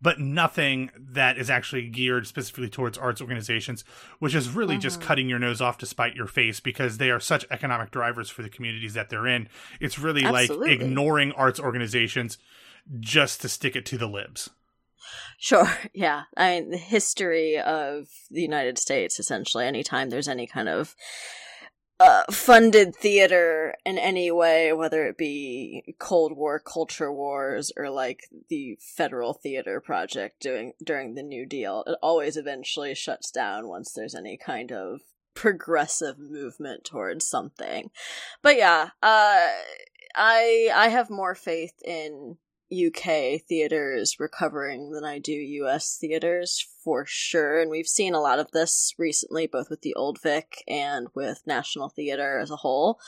but 0.03 0.21
nothing 0.21 0.91
that 0.99 1.39
is 1.39 1.49
actually 1.49 1.89
geared 1.89 2.27
specifically 2.27 2.69
towards 2.69 2.99
arts 2.99 3.23
organizations, 3.23 3.83
which 4.19 4.35
is 4.35 4.51
really 4.51 4.75
mm-hmm. 4.75 4.83
just 4.83 5.01
cutting 5.01 5.27
your 5.27 5.39
nose 5.39 5.63
off 5.63 5.79
to 5.79 5.87
spite 5.87 6.15
your 6.15 6.27
face 6.27 6.61
because 6.61 6.99
they 6.99 7.11
are 7.11 7.21
such 7.21 7.47
economic 7.51 7.91
drivers 7.91 8.29
for 8.29 8.43
the 8.43 8.51
communities 8.51 8.93
that 8.93 9.09
they're 9.09 9.27
in. 9.27 9.49
It's 9.81 9.99
really 9.99 10.23
Absolutely. 10.25 10.77
like 10.77 10.81
ignoring 10.83 11.33
arts 11.33 11.59
organizations 11.59 12.37
just 13.01 13.41
to 13.41 13.49
stick 13.49 13.75
it 13.75 13.87
to 13.87 13.97
the 13.97 14.07
libs. 14.07 14.51
Sure. 15.39 15.71
Yeah. 15.95 16.25
I 16.37 16.61
mean, 16.61 16.71
the 16.71 16.77
history 16.77 17.59
of 17.59 18.09
the 18.31 18.43
United 18.43 18.79
States, 18.79 19.19
essentially, 19.19 19.67
anytime 19.67 20.11
there's 20.11 20.29
any 20.29 20.47
kind 20.47 20.69
of 20.69 20.95
uh, 21.99 22.25
funded 22.31 22.95
theater 22.95 23.75
in 23.87 23.97
any 23.97 24.31
way, 24.31 24.73
whether 24.73 25.07
it 25.07 25.17
be 25.17 25.95
Cold 25.99 26.37
War 26.37 26.59
culture 26.59 27.13
wars 27.13 27.73
or 27.77 27.89
like 27.89 28.29
the 28.51 28.79
Federal 28.81 29.33
Theater 29.33 29.81
Project 29.81 30.41
doing 30.41 30.73
during 30.85 31.15
the 31.15 31.23
New 31.23 31.47
Deal, 31.47 31.85
it 31.87 31.97
always 32.03 32.37
eventually 32.37 32.95
shuts 32.95 33.31
down 33.31 33.69
once 33.69 33.93
there's 33.93 34.15
any 34.15 34.37
kind 34.37 34.73
of 34.73 35.01
progressive 35.35 36.19
movement 36.19 36.85
towards 36.85 37.27
something. 37.27 37.91
But 38.43 38.57
yeah, 38.57 38.91
uh, 39.03 39.49
I 40.15 40.71
I 40.75 40.89
have 40.89 41.09
more 41.09 41.35
faith 41.35 41.75
in 41.85 42.37
UK 42.73 43.41
theaters 43.49 44.17
recovering 44.19 44.91
than 44.91 45.05
I 45.05 45.19
do 45.19 45.33
US 45.33 45.97
theaters 46.01 46.67
for 46.83 47.05
sure. 47.07 47.61
And 47.61 47.71
we've 47.71 47.87
seen 47.87 48.15
a 48.15 48.21
lot 48.21 48.39
of 48.39 48.51
this 48.51 48.93
recently, 48.99 49.47
both 49.47 49.71
with 49.71 49.83
the 49.83 49.95
Old 49.95 50.21
Vic 50.21 50.65
and 50.67 51.09
with 51.15 51.43
National 51.47 51.89
Theater 51.89 52.39
as 52.39 52.51
a 52.51 52.57
whole. 52.57 52.99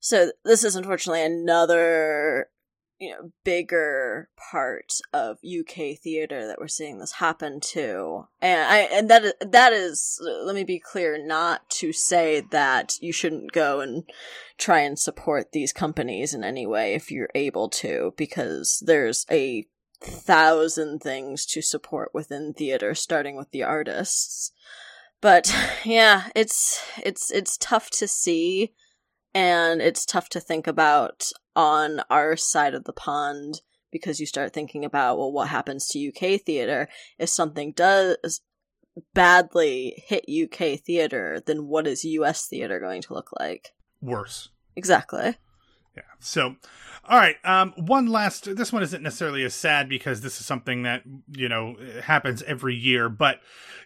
So 0.00 0.32
this 0.44 0.64
is 0.64 0.76
unfortunately 0.76 1.24
another 1.24 2.48
you 2.98 3.10
know 3.10 3.32
bigger 3.44 4.28
part 4.50 4.92
of 5.12 5.38
UK 5.44 5.98
theater 6.02 6.46
that 6.46 6.58
we're 6.58 6.68
seeing 6.68 6.98
this 6.98 7.12
happen 7.12 7.60
to, 7.60 8.26
and 8.40 8.60
I 8.60 8.78
and 8.92 9.10
that 9.10 9.52
that 9.52 9.72
is 9.72 10.18
let 10.22 10.54
me 10.54 10.64
be 10.64 10.78
clear, 10.78 11.24
not 11.24 11.68
to 11.70 11.92
say 11.92 12.40
that 12.50 12.94
you 13.00 13.12
shouldn't 13.12 13.52
go 13.52 13.80
and 13.80 14.04
try 14.58 14.80
and 14.80 14.98
support 14.98 15.52
these 15.52 15.72
companies 15.72 16.34
in 16.34 16.44
any 16.44 16.66
way 16.66 16.94
if 16.94 17.10
you're 17.10 17.30
able 17.34 17.68
to, 17.70 18.14
because 18.16 18.82
there's 18.86 19.26
a 19.30 19.66
thousand 20.00 21.00
things 21.00 21.46
to 21.46 21.62
support 21.62 22.10
within 22.12 22.52
theater, 22.52 22.94
starting 22.94 23.36
with 23.36 23.50
the 23.50 23.62
artists. 23.62 24.52
But 25.20 25.54
yeah, 25.84 26.28
it's 26.34 26.80
it's 27.02 27.30
it's 27.30 27.56
tough 27.56 27.90
to 27.98 28.06
see 28.06 28.72
and 29.34 29.82
it's 29.82 30.06
tough 30.06 30.28
to 30.30 30.40
think 30.40 30.66
about 30.66 31.30
on 31.56 32.00
our 32.10 32.36
side 32.36 32.74
of 32.74 32.84
the 32.84 32.92
pond 32.92 33.60
because 33.90 34.20
you 34.20 34.26
start 34.26 34.52
thinking 34.52 34.84
about 34.84 35.18
well 35.18 35.32
what 35.32 35.48
happens 35.48 35.86
to 35.88 36.08
UK 36.08 36.40
theater? 36.40 36.88
If 37.18 37.28
something 37.28 37.72
does 37.72 38.40
badly 39.12 40.04
hit 40.06 40.24
UK 40.28 40.78
theater 40.78 41.40
then 41.44 41.66
what 41.66 41.86
is 41.86 42.04
US 42.04 42.46
theater 42.46 42.78
going 42.78 43.02
to 43.02 43.14
look 43.14 43.30
like? 43.38 43.74
Worse. 44.00 44.50
Exactly 44.76 45.36
yeah 45.96 46.02
so 46.18 46.56
all 47.06 47.18
right. 47.18 47.36
Um, 47.44 47.74
one 47.76 48.06
last. 48.06 48.56
This 48.56 48.72
one 48.72 48.82
isn't 48.82 49.02
necessarily 49.02 49.44
as 49.44 49.54
sad 49.54 49.90
because 49.90 50.22
this 50.22 50.40
is 50.40 50.46
something 50.46 50.84
that 50.84 51.02
you 51.36 51.50
know 51.50 51.76
happens 52.02 52.42
every 52.44 52.74
year. 52.74 53.10
But 53.10 53.40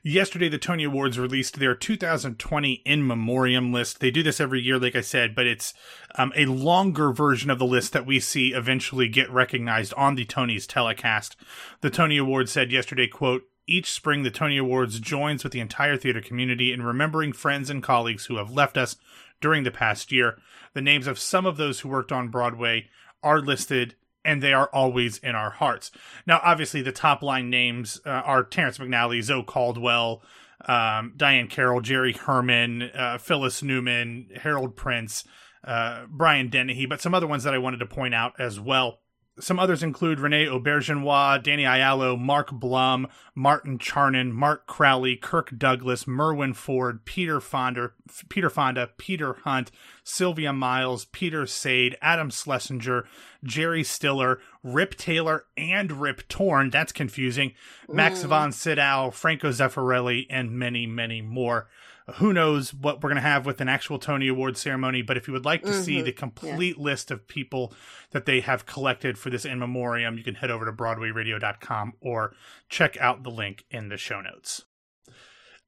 yesterday, 0.04 0.48
the 0.48 0.58
Tony 0.58 0.84
Awards 0.84 1.18
released 1.18 1.58
their 1.58 1.74
2020 1.74 2.72
in 2.84 3.06
memoriam 3.06 3.72
list. 3.72 3.98
They 3.98 4.12
do 4.12 4.22
this 4.22 4.40
every 4.40 4.60
year, 4.60 4.78
like 4.78 4.94
I 4.94 5.00
said, 5.00 5.34
but 5.34 5.46
it's 5.46 5.74
um, 6.14 6.32
a 6.36 6.46
longer 6.46 7.12
version 7.12 7.50
of 7.50 7.58
the 7.58 7.66
list 7.66 7.92
that 7.92 8.06
we 8.06 8.20
see 8.20 8.52
eventually 8.52 9.08
get 9.08 9.30
recognized 9.30 9.92
on 9.94 10.14
the 10.14 10.24
Tonys 10.24 10.66
telecast. 10.68 11.34
The 11.80 11.90
Tony 11.90 12.18
Awards 12.18 12.52
said 12.52 12.70
yesterday, 12.70 13.08
"quote 13.08 13.42
each 13.66 13.90
spring, 13.90 14.22
the 14.22 14.30
Tony 14.30 14.56
Awards 14.56 14.98
joins 14.98 15.44
with 15.44 15.52
the 15.52 15.60
entire 15.60 15.96
theater 15.96 16.22
community 16.22 16.72
in 16.72 16.82
remembering 16.82 17.32
friends 17.32 17.68
and 17.68 17.82
colleagues 17.82 18.26
who 18.26 18.36
have 18.36 18.50
left 18.50 18.78
us 18.78 18.96
during 19.40 19.64
the 19.64 19.71
past 19.71 20.12
year. 20.12 20.38
The 20.75 20.80
names 20.80 21.07
of 21.07 21.18
some 21.18 21.47
of 21.47 21.57
those 21.57 21.80
who 21.80 21.88
worked 21.88 22.12
on 22.12 22.28
Broadway 22.28 22.88
are 23.23 23.40
listed 23.40 23.95
and 24.25 24.42
they 24.42 24.52
are 24.52 24.68
always 24.73 25.18
in 25.18 25.35
our 25.35 25.50
hearts. 25.50 25.90
Now, 26.26 26.40
obviously, 26.45 26.83
the 26.83 26.92
top 26.92 27.23
line 27.23 27.49
names 27.50 28.00
uh, 28.04 28.11
are 28.11 28.45
Terrence 28.45 28.78
McNally, 28.78 29.23
Zoe 29.23 29.42
Caldwell, 29.42 30.23
um, 30.66 31.14
Diahann 31.16 31.49
Carroll, 31.49 31.80
Jerry 31.80 32.12
Herman, 32.12 32.83
uh, 32.83 33.18
Phyllis 33.18 33.62
Newman, 33.62 34.28
Harold 34.42 34.76
Prince, 34.76 35.25
uh, 35.64 36.04
Brian 36.09 36.49
Dennehy, 36.49 36.87
but 36.87 37.00
some 37.00 37.14
other 37.14 37.26
ones 37.26 37.45
that 37.45 37.54
I 37.54 37.59
wanted 37.59 37.78
to 37.78 37.87
point 37.87 38.14
out 38.14 38.38
as 38.38 38.61
well. 38.61 39.00
Some 39.40 39.59
others 39.59 39.83
include 39.83 40.21
Rene 40.21 40.47
Auberjonois, 40.47 41.42
Danny 41.42 41.64
Aiello, 41.64 42.18
Mark 42.18 42.50
Blum, 42.52 43.07
Martin 43.35 43.78
Charnin, 43.78 44.33
Mart 44.33 44.66
Crowley, 44.66 45.16
Kirk 45.16 45.57
Douglas, 45.57 46.07
Merwin 46.07 46.54
Ford, 46.54 47.04
Peter 47.04 47.40
Fonda, 47.40 47.92
Peter 48.28 48.50
Fonda, 48.50 48.90
Peter 48.97 49.35
Hunt, 49.45 49.71
Sylvia 50.02 50.52
Miles, 50.52 51.04
Peter 51.07 51.47
Sade, 51.47 51.97
Adam 52.02 52.30
Schlesinger, 52.30 53.07
Jerry 53.45 53.85
Stiller, 53.85 54.40
Rip 54.62 54.97
Taylor, 54.97 55.45
and 55.57 55.92
Rip 56.00 56.26
Torn. 56.28 56.71
That's 56.71 56.92
confusing. 56.92 57.54
Max 57.88 58.23
mm. 58.23 58.28
von 58.28 58.52
Sydow, 58.52 59.11
Franco 59.12 59.50
Zeffirelli, 59.50 60.26
and 60.28 60.52
many, 60.52 60.87
many 60.87 61.23
more 61.23 61.68
who 62.14 62.32
knows 62.32 62.72
what 62.72 63.02
we're 63.02 63.10
going 63.10 63.16
to 63.16 63.28
have 63.28 63.44
with 63.44 63.60
an 63.60 63.68
actual 63.68 63.98
Tony 63.98 64.28
Award 64.28 64.56
ceremony. 64.56 65.02
But 65.02 65.16
if 65.16 65.26
you 65.26 65.32
would 65.34 65.44
like 65.44 65.62
to 65.62 65.70
mm-hmm. 65.70 65.82
see 65.82 66.02
the 66.02 66.12
complete 66.12 66.76
yeah. 66.78 66.84
list 66.84 67.10
of 67.10 67.28
people 67.28 67.72
that 68.10 68.24
they 68.24 68.40
have 68.40 68.66
collected 68.66 69.18
for 69.18 69.30
this 69.30 69.44
in 69.44 69.58
memoriam, 69.58 70.16
you 70.16 70.24
can 70.24 70.36
head 70.36 70.50
over 70.50 70.64
to 70.64 70.72
BroadwayRadio.com 70.72 71.94
or 72.00 72.34
check 72.68 72.96
out 72.98 73.22
the 73.22 73.30
link 73.30 73.64
in 73.70 73.88
the 73.88 73.96
show 73.96 74.20
notes. 74.20 74.64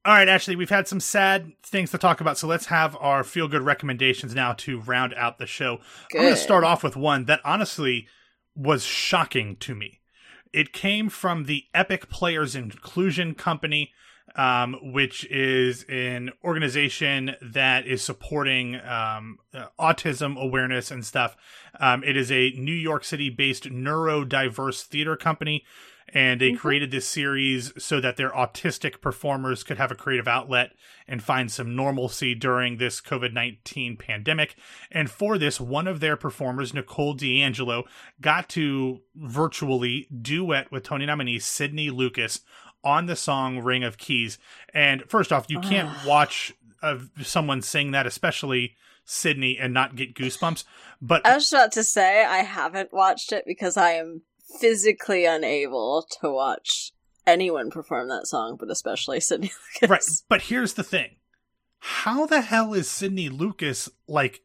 All 0.03 0.15
right, 0.15 0.27
Ashley, 0.27 0.55
we've 0.55 0.71
had 0.71 0.87
some 0.87 0.99
sad 0.99 1.51
things 1.61 1.91
to 1.91 1.99
talk 1.99 2.21
about, 2.21 2.35
so 2.35 2.47
let's 2.47 2.65
have 2.65 2.97
our 2.99 3.23
feel 3.23 3.47
good 3.47 3.61
recommendations 3.61 4.33
now 4.33 4.53
to 4.53 4.79
round 4.79 5.13
out 5.13 5.37
the 5.37 5.45
show. 5.45 5.77
Good. 6.09 6.17
I'm 6.17 6.23
going 6.25 6.35
to 6.35 6.41
start 6.41 6.63
off 6.63 6.83
with 6.83 6.95
one 6.95 7.25
that 7.25 7.39
honestly 7.45 8.07
was 8.55 8.83
shocking 8.83 9.57
to 9.57 9.75
me. 9.75 9.99
It 10.51 10.73
came 10.73 11.07
from 11.07 11.45
the 11.45 11.65
Epic 11.75 12.09
Players 12.09 12.55
Inclusion 12.55 13.35
Company 13.35 13.91
um, 14.35 14.77
which 14.81 15.25
is 15.25 15.85
an 15.89 16.31
organization 16.43 17.35
that 17.41 17.85
is 17.85 18.01
supporting 18.01 18.75
um, 18.75 19.39
uh, 19.53 19.67
autism 19.79 20.39
awareness 20.39 20.91
and 20.91 21.05
stuff. 21.05 21.35
Um, 21.79 22.03
it 22.03 22.15
is 22.15 22.31
a 22.31 22.51
New 22.51 22.73
York 22.73 23.03
City 23.03 23.29
based 23.29 23.65
neurodiverse 23.65 24.83
theater 24.83 25.15
company, 25.15 25.63
and 26.13 26.39
they 26.39 26.49
mm-hmm. 26.49 26.57
created 26.57 26.91
this 26.91 27.07
series 27.07 27.71
so 27.77 27.99
that 28.01 28.17
their 28.17 28.31
autistic 28.31 29.01
performers 29.01 29.63
could 29.63 29.77
have 29.77 29.91
a 29.91 29.95
creative 29.95 30.27
outlet 30.27 30.71
and 31.07 31.23
find 31.23 31.51
some 31.51 31.75
normalcy 31.75 32.35
during 32.35 32.77
this 32.77 33.01
COVID 33.01 33.33
19 33.33 33.97
pandemic. 33.97 34.55
And 34.91 35.09
for 35.09 35.37
this, 35.37 35.59
one 35.59 35.87
of 35.87 35.99
their 35.99 36.17
performers, 36.17 36.73
Nicole 36.73 37.13
D'Angelo, 37.13 37.85
got 38.19 38.49
to 38.49 39.01
virtually 39.15 40.07
duet 40.21 40.71
with 40.71 40.83
Tony 40.83 41.05
nominee 41.05 41.39
Sydney 41.39 41.89
Lucas 41.89 42.41
on 42.83 43.05
the 43.05 43.15
song 43.15 43.59
Ring 43.59 43.83
of 43.83 43.97
Keys. 43.97 44.37
And 44.73 45.03
first 45.07 45.31
off, 45.31 45.45
you 45.49 45.59
can't 45.59 45.89
watch 46.05 46.53
uh, 46.81 46.99
someone 47.21 47.61
sing 47.61 47.91
that, 47.91 48.07
especially 48.07 48.75
Sydney, 49.05 49.57
and 49.59 49.73
not 49.73 49.95
get 49.95 50.15
goosebumps. 50.15 50.63
But 51.01 51.25
I 51.25 51.35
was 51.35 51.51
about 51.51 51.71
to 51.73 51.83
say 51.83 52.23
I 52.23 52.39
haven't 52.39 52.93
watched 52.93 53.31
it 53.31 53.43
because 53.45 53.77
I 53.77 53.91
am 53.91 54.21
physically 54.59 55.25
unable 55.25 56.05
to 56.21 56.31
watch 56.31 56.91
anyone 57.25 57.69
perform 57.69 58.09
that 58.09 58.27
song, 58.27 58.57
but 58.59 58.69
especially 58.69 59.19
Sydney 59.19 59.51
Lucas. 59.81 59.89
Right. 59.89 60.23
But 60.29 60.43
here's 60.43 60.73
the 60.73 60.83
thing. 60.83 61.15
How 61.79 62.25
the 62.25 62.41
hell 62.41 62.73
is 62.73 62.89
Sydney 62.89 63.29
Lucas 63.29 63.89
like 64.07 64.41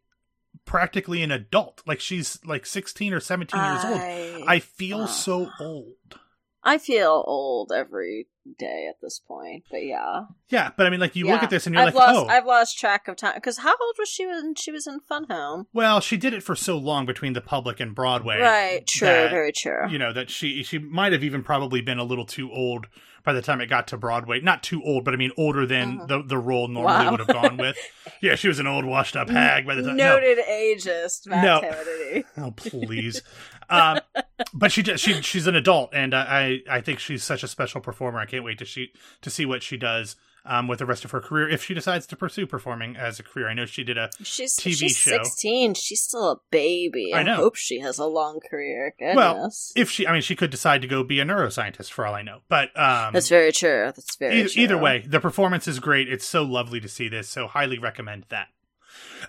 practically 0.65 1.23
an 1.23 1.31
adult? 1.31 1.83
Like 1.87 2.01
she's 2.01 2.39
like 2.45 2.65
16 2.65 3.13
or 3.13 3.21
17 3.21 3.59
I... 3.59 3.73
years 3.73 3.85
old. 3.85 4.49
I 4.49 4.59
feel 4.59 5.03
uh... 5.03 5.07
so 5.07 5.51
old. 5.61 6.21
I 6.67 6.79
feel 6.79 7.25
old 7.27 7.71
every 7.71 8.27
day 8.59 8.89
at 8.91 9.01
this 9.01 9.21
point, 9.21 9.63
but 9.71 9.85
yeah. 9.85 10.25
Yeah, 10.49 10.71
but 10.77 10.87
I 10.87 10.91
mean, 10.91 10.99
like 10.99 11.15
you 11.15 11.27
yeah. 11.27 11.35
look 11.35 11.45
at 11.45 11.51
this 11.51 11.67
and 11.67 11.75
you're 11.75 11.85
I've 11.85 11.95
like, 11.95 12.13
lost, 12.13 12.27
oh, 12.27 12.29
I've 12.29 12.45
lost 12.45 12.77
track 12.77 13.07
of 13.07 13.15
time 13.15 13.35
because 13.37 13.59
how 13.59 13.71
old 13.71 13.95
was 13.97 14.09
she 14.09 14.27
when 14.27 14.57
she 14.57 14.73
was 14.73 14.87
in 14.89 14.99
Fun 14.99 15.27
Home? 15.31 15.69
Well, 15.73 16.01
she 16.01 16.17
did 16.17 16.35
it 16.35 16.43
for 16.43 16.57
so 16.57 16.77
long 16.77 17.07
between 17.07 17.35
the 17.35 17.41
public 17.41 17.79
and 17.79 17.95
Broadway, 17.95 18.41
right? 18.41 18.85
True, 18.85 19.07
that, 19.07 19.31
very 19.31 19.53
true. 19.53 19.89
You 19.89 19.99
know 19.99 20.13
that 20.13 20.29
she 20.29 20.65
she 20.65 20.79
might 20.79 21.13
have 21.13 21.23
even 21.23 21.45
probably 21.45 21.81
been 21.81 21.99
a 21.99 22.05
little 22.05 22.27
too 22.27 22.51
old 22.51 22.89
by 23.25 23.33
the 23.33 23.43
time 23.43 23.61
it 23.61 23.67
got 23.67 23.89
to 23.89 23.97
Broadway. 23.97 24.41
Not 24.41 24.63
too 24.63 24.83
old, 24.83 25.05
but 25.05 25.15
I 25.15 25.17
mean 25.17 25.33
older 25.37 25.67
than 25.67 25.99
uh-huh. 25.99 26.07
the 26.07 26.23
the 26.23 26.39
role 26.39 26.69
normally 26.69 27.05
wow. 27.05 27.11
would 27.13 27.21
have 27.21 27.29
gone 27.29 27.57
with. 27.59 27.77
yeah, 28.23 28.35
she 28.35 28.49
was 28.49 28.59
an 28.59 28.67
old 28.67 28.85
washed 28.85 29.17
up 29.17 29.29
hag 29.29 29.67
by 29.67 29.75
the 29.77 29.83
time. 29.83 29.97
Noted 29.97 30.39
no. 30.39 30.45
ageist, 30.45 31.27
Matt 31.27 31.45
no. 31.45 31.61
Kennedy. 31.61 32.25
oh 32.39 32.51
please. 32.53 33.23
Um, 33.69 34.01
but 34.53 34.73
she 34.73 34.83
she 34.83 35.23
she's 35.23 35.47
an 35.47 35.55
adult, 35.55 35.91
and 35.95 36.15
I 36.15 36.61
I 36.69 36.81
think 36.81 36.99
she's 36.99 37.25
such 37.25 37.43
a 37.43 37.49
special 37.49 37.81
performer. 37.81 38.19
I 38.19 38.27
can't 38.27 38.45
wait 38.45 38.59
to 38.59 38.65
she 38.65 38.93
to 39.23 39.31
see 39.31 39.47
what 39.47 39.63
she 39.63 39.77
does 39.77 40.17
um, 40.45 40.69
with 40.69 40.79
the 40.79 40.87
rest 40.87 41.05
of 41.05 41.11
her 41.11 41.21
career 41.21 41.49
if 41.49 41.65
she 41.65 41.75
decides 41.75 42.07
to 42.07 42.17
pursue 42.17 42.47
performing 42.47 42.97
as 42.97 43.19
a 43.19 43.23
career. 43.23 43.49
I 43.49 43.55
know 43.55 43.67
she 43.67 43.85
did 43.85 43.99
a 43.99 44.11
She's 44.23 44.57
TV 44.57 44.75
she's 44.75 44.97
show. 44.97 45.11
sixteen. 45.11 45.75
She's 45.75 46.03
still 46.03 46.31
a 46.31 46.41
baby. 46.51 47.13
I 47.15 47.21
I, 47.23 47.35
hope 47.35 47.57
she 47.57 47.81
has 47.81 47.99
a 47.99 48.07
long 48.07 48.41
career. 48.41 48.95
Goodness. 48.99 49.17
Well, 49.17 49.51
if 49.75 49.91
she, 49.91 50.07
I 50.07 50.13
mean, 50.13 50.23
she 50.23 50.37
could 50.37 50.51
decide 50.51 50.83
to 50.83 50.89
go 50.89 51.03
be 51.03 51.21
a 51.21 51.25
neuroscientist 51.25 51.91
for 51.91 52.07
all 52.07 52.15
I 52.15 52.23
know. 52.23 52.41
But 52.49 52.79
um, 52.79 53.13
that's 53.13 53.29
very 53.29 53.53
true. 53.53 53.87
That's 53.87 54.17
very 54.17 54.41
either, 54.41 54.49
true. 54.49 54.63
either 54.63 54.79
way, 54.79 55.05
the 55.07 55.21
performance 55.21 55.67
is 55.67 55.81
great. 55.81 56.09
It's 56.09 56.27
so 56.27 56.43
lovely 56.43 56.81
to 56.81 56.89
see 56.89 57.09
this. 57.09 57.29
So 57.29 57.47
highly 57.47 57.79
recommend 57.79 58.27
that. 58.29 58.49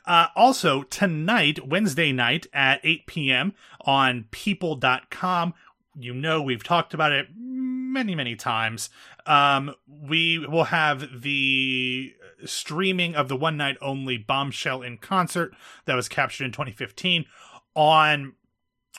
Uh, 0.06 0.28
also, 0.36 0.84
tonight, 0.84 1.68
Wednesday 1.68 2.12
night 2.12 2.48
at 2.54 2.80
8 2.84 3.08
p.m. 3.08 3.54
on 3.82 4.26
people.com, 4.32 5.54
you 6.00 6.14
know 6.14 6.42
we've 6.42 6.64
talked 6.64 6.94
about 6.94 7.12
it 7.12 7.28
many, 7.36 8.16
many 8.16 8.36
times. 8.36 8.90
Um, 9.26 9.74
we 9.88 10.40
will 10.40 10.66
have 10.66 11.22
the 11.22 12.14
streaming 12.46 13.16
of 13.16 13.28
the 13.28 13.36
one 13.36 13.58
night 13.58 13.78
only 13.82 14.18
bombshell 14.18 14.82
in 14.82 14.98
concert 14.98 15.54
that 15.86 15.96
was 15.96 16.08
captured 16.08 16.46
in 16.46 16.52
2015 16.52 17.26
on 17.74 18.34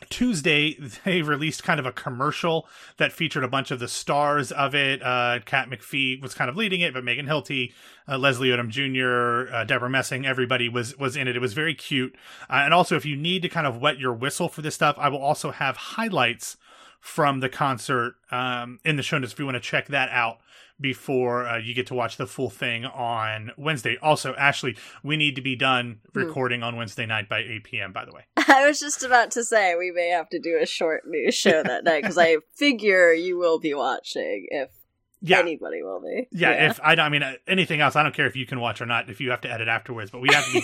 Tuesday, 0.08 0.74
they 1.04 1.22
released 1.22 1.64
kind 1.64 1.80
of 1.80 1.86
a 1.86 1.92
commercial 1.92 2.66
that 2.96 3.12
featured 3.12 3.44
a 3.44 3.48
bunch 3.48 3.70
of 3.70 3.78
the 3.78 3.88
stars 3.88 4.52
of 4.52 4.74
it. 4.74 5.02
Uh, 5.02 5.40
Kat 5.44 5.68
McPhee 5.68 6.20
was 6.20 6.34
kind 6.34 6.48
of 6.48 6.56
leading 6.56 6.80
it, 6.80 6.94
but 6.94 7.04
Megan 7.04 7.26
Hilty, 7.26 7.72
uh, 8.08 8.18
Leslie 8.18 8.48
Odom 8.48 8.68
Jr., 8.68 9.52
uh, 9.54 9.64
Debra 9.64 9.90
Messing, 9.90 10.26
everybody 10.26 10.68
was 10.68 10.96
was 10.98 11.16
in 11.16 11.28
it. 11.28 11.36
It 11.36 11.40
was 11.40 11.52
very 11.52 11.74
cute. 11.74 12.14
Uh, 12.48 12.62
and 12.64 12.74
also, 12.74 12.96
if 12.96 13.04
you 13.04 13.16
need 13.16 13.42
to 13.42 13.48
kind 13.48 13.66
of 13.66 13.80
wet 13.80 13.98
your 13.98 14.12
whistle 14.12 14.48
for 14.48 14.62
this 14.62 14.74
stuff, 14.74 14.96
I 14.98 15.08
will 15.08 15.22
also 15.22 15.50
have 15.50 15.76
highlights 15.76 16.56
from 17.00 17.40
the 17.40 17.48
concert 17.48 18.16
um, 18.30 18.80
in 18.84 18.96
the 18.96 19.02
show 19.02 19.18
notes 19.18 19.32
if 19.32 19.38
you 19.38 19.44
want 19.44 19.54
to 19.54 19.60
check 19.60 19.86
that 19.86 20.08
out 20.10 20.40
before 20.80 21.46
uh, 21.46 21.58
you 21.58 21.74
get 21.74 21.86
to 21.88 21.94
watch 21.94 22.16
the 22.16 22.26
full 22.26 22.50
thing 22.50 22.84
on 22.84 23.50
Wednesday. 23.56 23.96
Also, 24.00 24.34
Ashley, 24.36 24.76
we 25.02 25.16
need 25.16 25.34
to 25.36 25.42
be 25.42 25.56
done 25.56 26.00
recording 26.14 26.62
on 26.62 26.76
Wednesday 26.76 27.06
night 27.06 27.28
by 27.28 27.38
8 27.40 27.64
p.m., 27.64 27.92
by 27.92 28.04
the 28.04 28.12
way. 28.12 28.24
I 28.36 28.66
was 28.66 28.78
just 28.80 29.02
about 29.04 29.30
to 29.32 29.44
say 29.44 29.74
we 29.76 29.90
may 29.90 30.08
have 30.08 30.28
to 30.30 30.38
do 30.38 30.58
a 30.60 30.66
short 30.66 31.02
news 31.06 31.34
show 31.34 31.62
that 31.64 31.84
night 31.84 32.02
because 32.02 32.18
I 32.18 32.36
figure 32.56 33.12
you 33.12 33.38
will 33.38 33.58
be 33.58 33.74
watching 33.74 34.46
if 34.50 34.70
Yeah. 35.20 35.38
anybody 35.40 35.82
will 35.82 36.00
be. 36.00 36.28
Yeah, 36.32 36.70
if 36.70 36.78
I 36.82 36.94
don't, 36.94 37.06
I 37.06 37.08
mean 37.08 37.22
uh, 37.22 37.34
anything 37.46 37.80
else, 37.80 37.96
I 37.96 38.02
don't 38.02 38.14
care 38.14 38.26
if 38.26 38.36
you 38.36 38.46
can 38.46 38.60
watch 38.60 38.80
or 38.80 38.86
not. 38.86 39.10
If 39.10 39.20
you 39.20 39.30
have 39.30 39.40
to 39.42 39.50
edit 39.52 39.66
afterwards, 39.68 40.10
but 40.10 40.20
we 40.20 40.28
have 40.32 40.44
to 40.46 40.52
be 40.52 40.60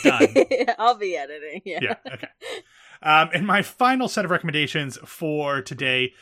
done. 0.56 0.74
I'll 0.78 0.96
be 0.96 1.16
editing. 1.16 1.60
Yeah. 1.64 1.78
yeah, 1.82 1.94
okay. 2.12 2.28
Um, 3.02 3.28
and 3.34 3.46
my 3.46 3.60
final 3.62 4.08
set 4.08 4.24
of 4.24 4.30
recommendations 4.30 4.96
for 5.04 5.60
today 5.60 6.14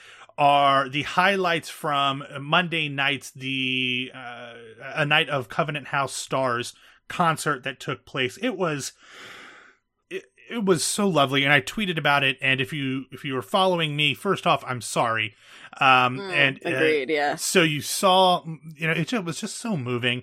are 0.43 0.89
the 0.89 1.03
highlights 1.03 1.69
from 1.69 2.25
Monday 2.41 2.89
night's 2.89 3.31
the 3.31 4.11
uh, 4.13 4.55
a 4.95 5.07
night 5.07 5.29
of 5.29 5.49
Covenant 5.49 5.87
House 5.89 6.13
Stars 6.13 6.75
concert 7.09 7.63
that 7.63 7.79
took 7.79 8.05
place. 8.05 8.39
It 8.43 8.57
was 8.57 8.93
it, 10.11 10.25
it 10.51 10.65
was 10.65 10.83
so 10.83 11.07
lovely 11.07 11.45
and 11.45 11.53
I 11.53 11.61
tweeted 11.61 11.97
about 11.97 12.25
it 12.25 12.39
and 12.41 12.61
if 12.61 12.73
you 12.73 13.05
if 13.13 13.25
you 13.25 13.35
were 13.35 13.43
following 13.43 13.95
me 13.95 14.15
first 14.15 14.45
off 14.47 14.65
I'm 14.67 14.81
sorry 14.81 15.35
um 15.81 16.19
Mm, 16.19 16.33
and 16.33 16.61
uh, 16.67 16.71
agreed. 16.71 17.11
yeah. 17.11 17.37
so 17.37 17.63
you 17.63 17.81
saw, 17.81 18.43
you 18.77 18.87
know, 18.89 18.95
it 18.95 19.09
just, 19.09 19.25
was 19.25 19.41
just 19.41 19.57
so 19.59 19.77
moving. 19.77 20.23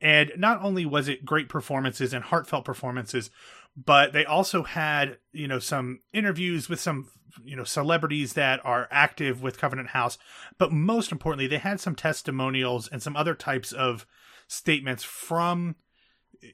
And 0.00 0.30
not 0.36 0.62
only 0.62 0.84
was 0.86 1.08
it 1.08 1.24
great 1.24 1.48
performances 1.48 2.12
and 2.12 2.22
heartfelt 2.24 2.64
performances, 2.64 3.30
but 3.76 4.12
they 4.12 4.24
also 4.24 4.62
had, 4.62 5.18
you 5.32 5.46
know, 5.46 5.58
some 5.58 6.00
interviews 6.12 6.68
with 6.68 6.80
some, 6.80 7.10
you 7.44 7.54
know, 7.54 7.64
celebrities 7.64 8.32
that 8.32 8.64
are 8.64 8.88
active 8.90 9.42
with 9.42 9.58
Covenant 9.58 9.90
House. 9.90 10.16
But 10.58 10.72
most 10.72 11.12
importantly, 11.12 11.46
they 11.46 11.58
had 11.58 11.80
some 11.80 11.94
testimonials 11.94 12.88
and 12.88 13.02
some 13.02 13.16
other 13.16 13.34
types 13.34 13.72
of 13.72 14.06
statements 14.48 15.04
from 15.04 15.76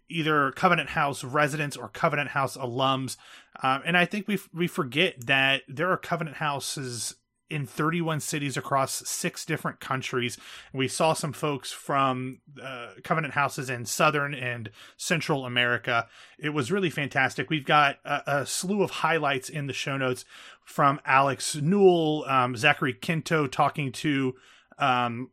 either 0.09 0.53
Covenant 0.53 0.91
House 0.91 1.23
residents 1.23 1.77
or 1.77 1.89
Covenant 1.89 2.31
House 2.31 2.57
alums. 2.57 3.17
Um, 3.63 3.83
and 3.85 3.97
I 3.97 4.05
think 4.05 4.27
we 4.27 4.39
we 4.53 4.67
forget 4.67 5.27
that 5.27 5.63
there 5.69 5.91
are 5.91 5.97
Covenant 5.97 6.37
Houses 6.37 7.15
in 7.53 7.67
31 7.67 8.21
cities 8.21 8.57
across 8.57 9.07
six 9.07 9.45
different 9.45 9.79
countries. 9.79 10.39
We 10.73 10.89
saw 10.89 11.13
some 11.13 11.33
folks 11.33 11.71
from 11.71 12.41
uh, 12.63 12.93
Covenant 13.05 13.35
Houses 13.35 13.69
in 13.69 13.85
Southern 13.85 14.35
and 14.35 14.71
Central 14.97 15.45
America. 15.45 16.09
It 16.39 16.51
was 16.51 16.73
really 16.73 16.91
fantastic. 16.91 17.51
We've 17.51 17.65
got 17.65 17.99
a, 18.05 18.23
a 18.27 18.47
slew 18.47 18.83
of 18.83 18.91
highlights 18.91 19.49
in 19.49 19.67
the 19.67 19.73
show 19.73 19.97
notes 19.97 20.25
from 20.65 21.01
Alex 21.05 21.55
Newell, 21.57 22.25
um, 22.27 22.57
Zachary 22.57 22.95
Quinto 22.95 23.47
talking 23.47 23.93
to 23.93 24.35
um, 24.79 25.31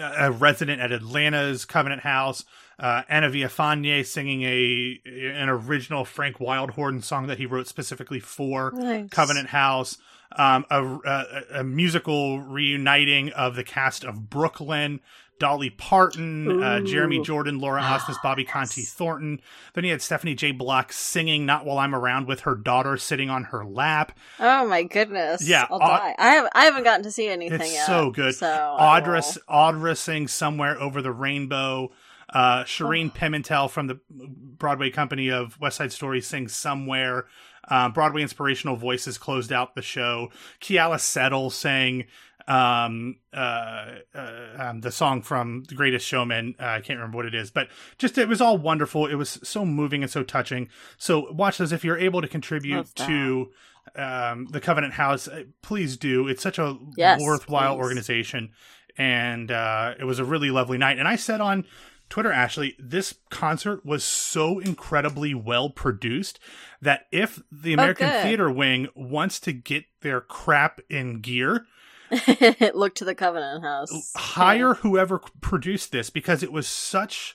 a 0.00 0.32
resident 0.32 0.80
at 0.80 0.92
Atlanta's 0.92 1.64
Covenant 1.64 2.02
House, 2.02 2.44
uh, 2.78 3.02
Ana 3.08 3.30
Villafañe 3.30 4.04
singing 4.04 4.42
a 4.42 5.00
an 5.06 5.48
original 5.48 6.04
Frank 6.04 6.38
Wildhorn 6.38 7.02
song 7.02 7.28
that 7.28 7.38
he 7.38 7.46
wrote 7.46 7.68
specifically 7.68 8.18
for 8.18 8.72
Nice. 8.74 9.10
Covenant 9.10 9.48
House, 9.48 9.98
um, 10.36 10.64
a, 10.70 10.84
a, 10.84 11.42
a 11.60 11.64
musical 11.64 12.40
reuniting 12.40 13.30
of 13.32 13.54
the 13.56 13.64
cast 13.64 14.04
of 14.04 14.28
Brooklyn, 14.30 15.00
Dolly 15.40 15.70
Parton, 15.70 16.62
uh, 16.62 16.80
Jeremy 16.80 17.20
Jordan, 17.22 17.58
Laura 17.58 17.80
Ah, 17.82 17.98
Osnes, 17.98 18.16
Bobby 18.22 18.42
yes. 18.42 18.52
Conte 18.52 18.82
Thornton. 18.84 19.40
Then 19.74 19.84
you 19.84 19.90
had 19.90 20.00
Stephanie 20.02 20.34
J. 20.34 20.52
Block 20.52 20.92
singing 20.92 21.44
"Not 21.44 21.64
While 21.64 21.78
I'm 21.78 21.94
Around" 21.94 22.28
with 22.28 22.40
her 22.40 22.54
daughter 22.54 22.96
sitting 22.96 23.30
on 23.30 23.44
her 23.44 23.64
lap. 23.64 24.16
Oh 24.38 24.66
my 24.66 24.84
goodness. 24.84 25.46
Yeah, 25.46 25.66
I'll 25.70 25.78
die. 25.80 26.14
I 26.18 26.28
have 26.34 26.48
I 26.54 26.64
haven't 26.66 26.84
gotten 26.84 27.02
to 27.04 27.10
see 27.10 27.28
anything 27.28 27.60
It's 27.60 27.72
yet. 27.72 27.86
so 27.86 28.10
good. 28.10 28.34
So 28.36 28.46
Audra, 28.46 29.38
Audra 29.48 29.96
sings 29.96 30.32
somewhere 30.32 30.80
over 30.80 31.02
the 31.02 31.12
rainbow. 31.12 31.90
Uh, 32.32 32.64
Shereen 32.64 33.10
Oh. 33.14 33.18
Pimentel 33.18 33.70
from 33.70 33.86
the 33.86 34.00
Broadway 34.10 34.90
company 34.90 35.30
of 35.30 35.60
West 35.60 35.76
Side 35.76 35.92
Story 35.92 36.20
sings 36.20 36.54
somewhere. 36.54 37.26
Um, 37.68 37.92
Broadway 37.92 38.22
Inspirational 38.22 38.76
Voices 38.76 39.18
closed 39.18 39.52
out 39.52 39.74
the 39.74 39.82
show. 39.82 40.30
Keala 40.60 41.00
Settle 41.00 41.50
sang 41.50 42.04
um, 42.46 43.16
uh, 43.32 43.86
uh, 44.14 44.30
um, 44.58 44.80
the 44.82 44.92
song 44.92 45.22
from 45.22 45.64
The 45.68 45.74
Greatest 45.74 46.06
Showman. 46.06 46.56
Uh, 46.60 46.64
I 46.66 46.80
can't 46.80 46.98
remember 46.98 47.16
what 47.16 47.26
it 47.26 47.34
is, 47.34 47.50
but 47.50 47.68
just 47.98 48.18
it 48.18 48.28
was 48.28 48.40
all 48.40 48.58
wonderful. 48.58 49.06
It 49.06 49.14
was 49.14 49.38
so 49.42 49.64
moving 49.64 50.02
and 50.02 50.10
so 50.10 50.22
touching. 50.22 50.68
So 50.98 51.32
watch 51.32 51.58
those 51.58 51.72
if 51.72 51.84
you're 51.84 51.98
able 51.98 52.20
to 52.20 52.28
contribute 52.28 52.94
to 52.96 53.50
um, 53.96 54.46
the 54.50 54.60
Covenant 54.60 54.92
House. 54.94 55.26
uh, 55.28 55.44
Please 55.62 55.96
do. 55.96 56.28
It's 56.28 56.42
such 56.42 56.58
a 56.58 56.76
Yes, 56.96 57.20
worthwhile 57.22 57.76
please. 57.76 57.82
organization, 57.82 58.50
and 58.98 59.50
uh, 59.50 59.94
it 59.98 60.04
was 60.04 60.18
a 60.18 60.24
really 60.24 60.50
lovely 60.50 60.76
night. 60.78 60.98
And 60.98 61.08
I 61.08 61.16
said 61.16 61.40
on 61.40 61.64
Twitter, 62.10 62.30
Ashley, 62.32 62.76
this 62.78 63.14
concert 63.30 63.84
was 63.84 64.04
so 64.04 64.58
incredibly 64.58 65.34
well 65.34 65.68
produced 65.70 66.38
that 66.80 67.06
if 67.10 67.42
the 67.50 67.72
American 67.72 68.08
Oh. 68.08 68.22
Theater 68.22 68.50
Wing 68.50 68.88
wants 68.94 69.40
to 69.40 69.52
get 69.52 69.84
their 70.02 70.20
crap 70.20 70.80
in 70.88 71.20
gear, 71.20 71.66
Look 72.74 72.94
to 72.96 73.04
the 73.04 73.14
Covenant 73.16 73.64
House. 73.64 74.12
hire 74.16 74.74
whoever 74.74 75.20
produced 75.40 75.90
this 75.90 76.10
because 76.10 76.42
it 76.42 76.52
was 76.52 76.68
such 76.68 77.34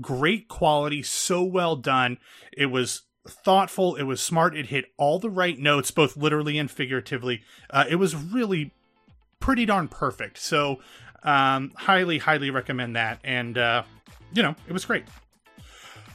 great 0.00 0.48
quality, 0.48 1.02
so 1.02 1.44
well 1.44 1.76
done. 1.76 2.18
It 2.52 2.66
was 2.66 3.02
thoughtful, 3.28 3.94
it 3.96 4.04
was 4.04 4.20
smart, 4.20 4.56
it 4.56 4.66
hit 4.66 4.86
all 4.96 5.18
the 5.18 5.30
right 5.30 5.58
notes, 5.58 5.90
both 5.90 6.16
literally 6.16 6.58
and 6.58 6.70
figuratively. 6.70 7.42
Uh, 7.70 7.84
it 7.88 7.96
was 7.96 8.16
really 8.16 8.72
pretty 9.38 9.66
darn 9.66 9.86
perfect. 9.88 10.38
So, 10.38 10.80
um, 11.22 11.72
highly, 11.76 12.18
highly 12.18 12.50
recommend 12.50 12.96
that. 12.96 13.20
And, 13.22 13.56
uh, 13.58 13.82
you 14.36 14.42
know, 14.42 14.54
it 14.68 14.72
was 14.72 14.84
great. 14.84 15.04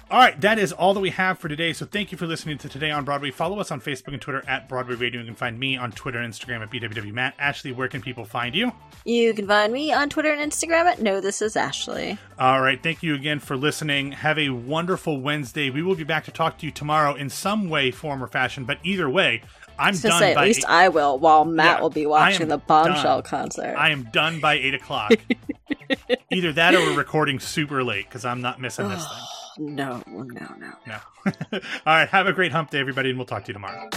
All 0.10 0.19
right, 0.19 0.39
that 0.41 0.60
is 0.60 0.73
all 0.73 0.93
that 0.93 0.99
we 0.99 1.12
have 1.12 1.39
for 1.39 1.47
today. 1.47 1.71
So 1.71 1.86
thank 1.86 2.12
you 2.12 2.17
for 2.17 2.27
listening 2.27 2.57
to 2.57 2.67
Today 2.67 2.91
on 2.91 3.05
Broadway. 3.05 3.31
Follow 3.31 3.60
us 3.62 3.71
on 3.71 3.79
Facebook 3.79 4.10
and 4.12 4.21
Twitter 4.21 4.43
at 4.45 4.67
Broadway 4.67 4.95
Radio. 4.95 5.21
You 5.21 5.25
can 5.25 5.36
find 5.36 5.57
me 5.57 5.77
on 5.77 5.93
Twitter 5.93 6.19
and 6.19 6.34
Instagram 6.34 6.62
at 6.62 6.69
BWWMatt. 6.69 7.31
Ashley, 7.39 7.71
where 7.71 7.88
can 7.88 8.01
people 8.01 8.25
find 8.25 8.53
you? 8.53 8.73
You 9.05 9.34
can 9.34 9.47
find 9.47 9.71
me 9.71 9.93
on 9.93 10.10
Twitter 10.10 10.34
and 10.34 10.51
Instagram 10.51 10.84
at 10.84 11.01
No 11.01 11.21
This 11.21 11.41
Is 11.41 11.55
Ashley. 11.55 12.17
All 12.38 12.60
right. 12.60 12.84
Thank 12.84 13.01
you 13.03 13.15
again 13.15 13.39
for 13.39 13.55
listening. 13.55 14.12
Have 14.12 14.38
a 14.38 14.49
wonderful 14.49 15.21
Wednesday. 15.21 15.69
We 15.69 15.81
will 15.81 15.95
be 15.95 16.03
back 16.03 16.25
to 16.25 16.31
talk 16.31 16.57
to 16.57 16.65
you 16.65 16.73
tomorrow 16.73 17.15
in 17.15 17.29
some 17.29 17.69
way, 17.69 17.89
form, 17.89 18.21
or 18.21 18.27
fashion. 18.27 18.65
But 18.65 18.79
either 18.84 19.10
way, 19.10 19.43
I'm 19.79 19.95
done 19.95 20.19
say, 20.19 20.36
by 20.36 20.41
at 20.41 20.47
least 20.47 20.60
eight- 20.60 20.65
I 20.69 20.89
will, 20.89 21.19
while 21.19 21.45
Matt 21.45 21.77
Yeah, 21.77 21.81
will 21.84 21.89
be 21.89 22.05
watching 22.05 22.49
the 22.49 22.57
Bombshell 22.57 23.21
done. 23.21 23.29
concert. 23.29 23.75
I 23.77 23.91
am 23.91 24.03
done 24.12 24.41
by 24.41 24.55
eight 24.55 24.73
o'clock. 24.73 25.13
either 26.32 26.54
that 26.54 26.73
or 26.75 26.80
we're 26.80 26.97
recording 26.97 27.39
super 27.39 27.84
late 27.84 28.06
because 28.06 28.25
I'm 28.25 28.41
not 28.41 28.60
missing 28.60 28.89
this 28.89 29.06
thing. 29.06 29.17
no, 29.75 30.01
no, 30.08 30.23
no. 30.58 30.73
No. 30.88 30.97
All 31.54 31.60
right. 31.86 32.08
Have 32.10 32.27
a 32.27 32.34
great 32.34 32.51
hump 32.51 32.69
day, 32.71 32.80
everybody, 32.80 33.10
and 33.10 33.17
we'll 33.17 33.25
talk 33.25 33.45
to 33.45 33.49
you 33.49 33.54
tomorrow. 33.54 33.89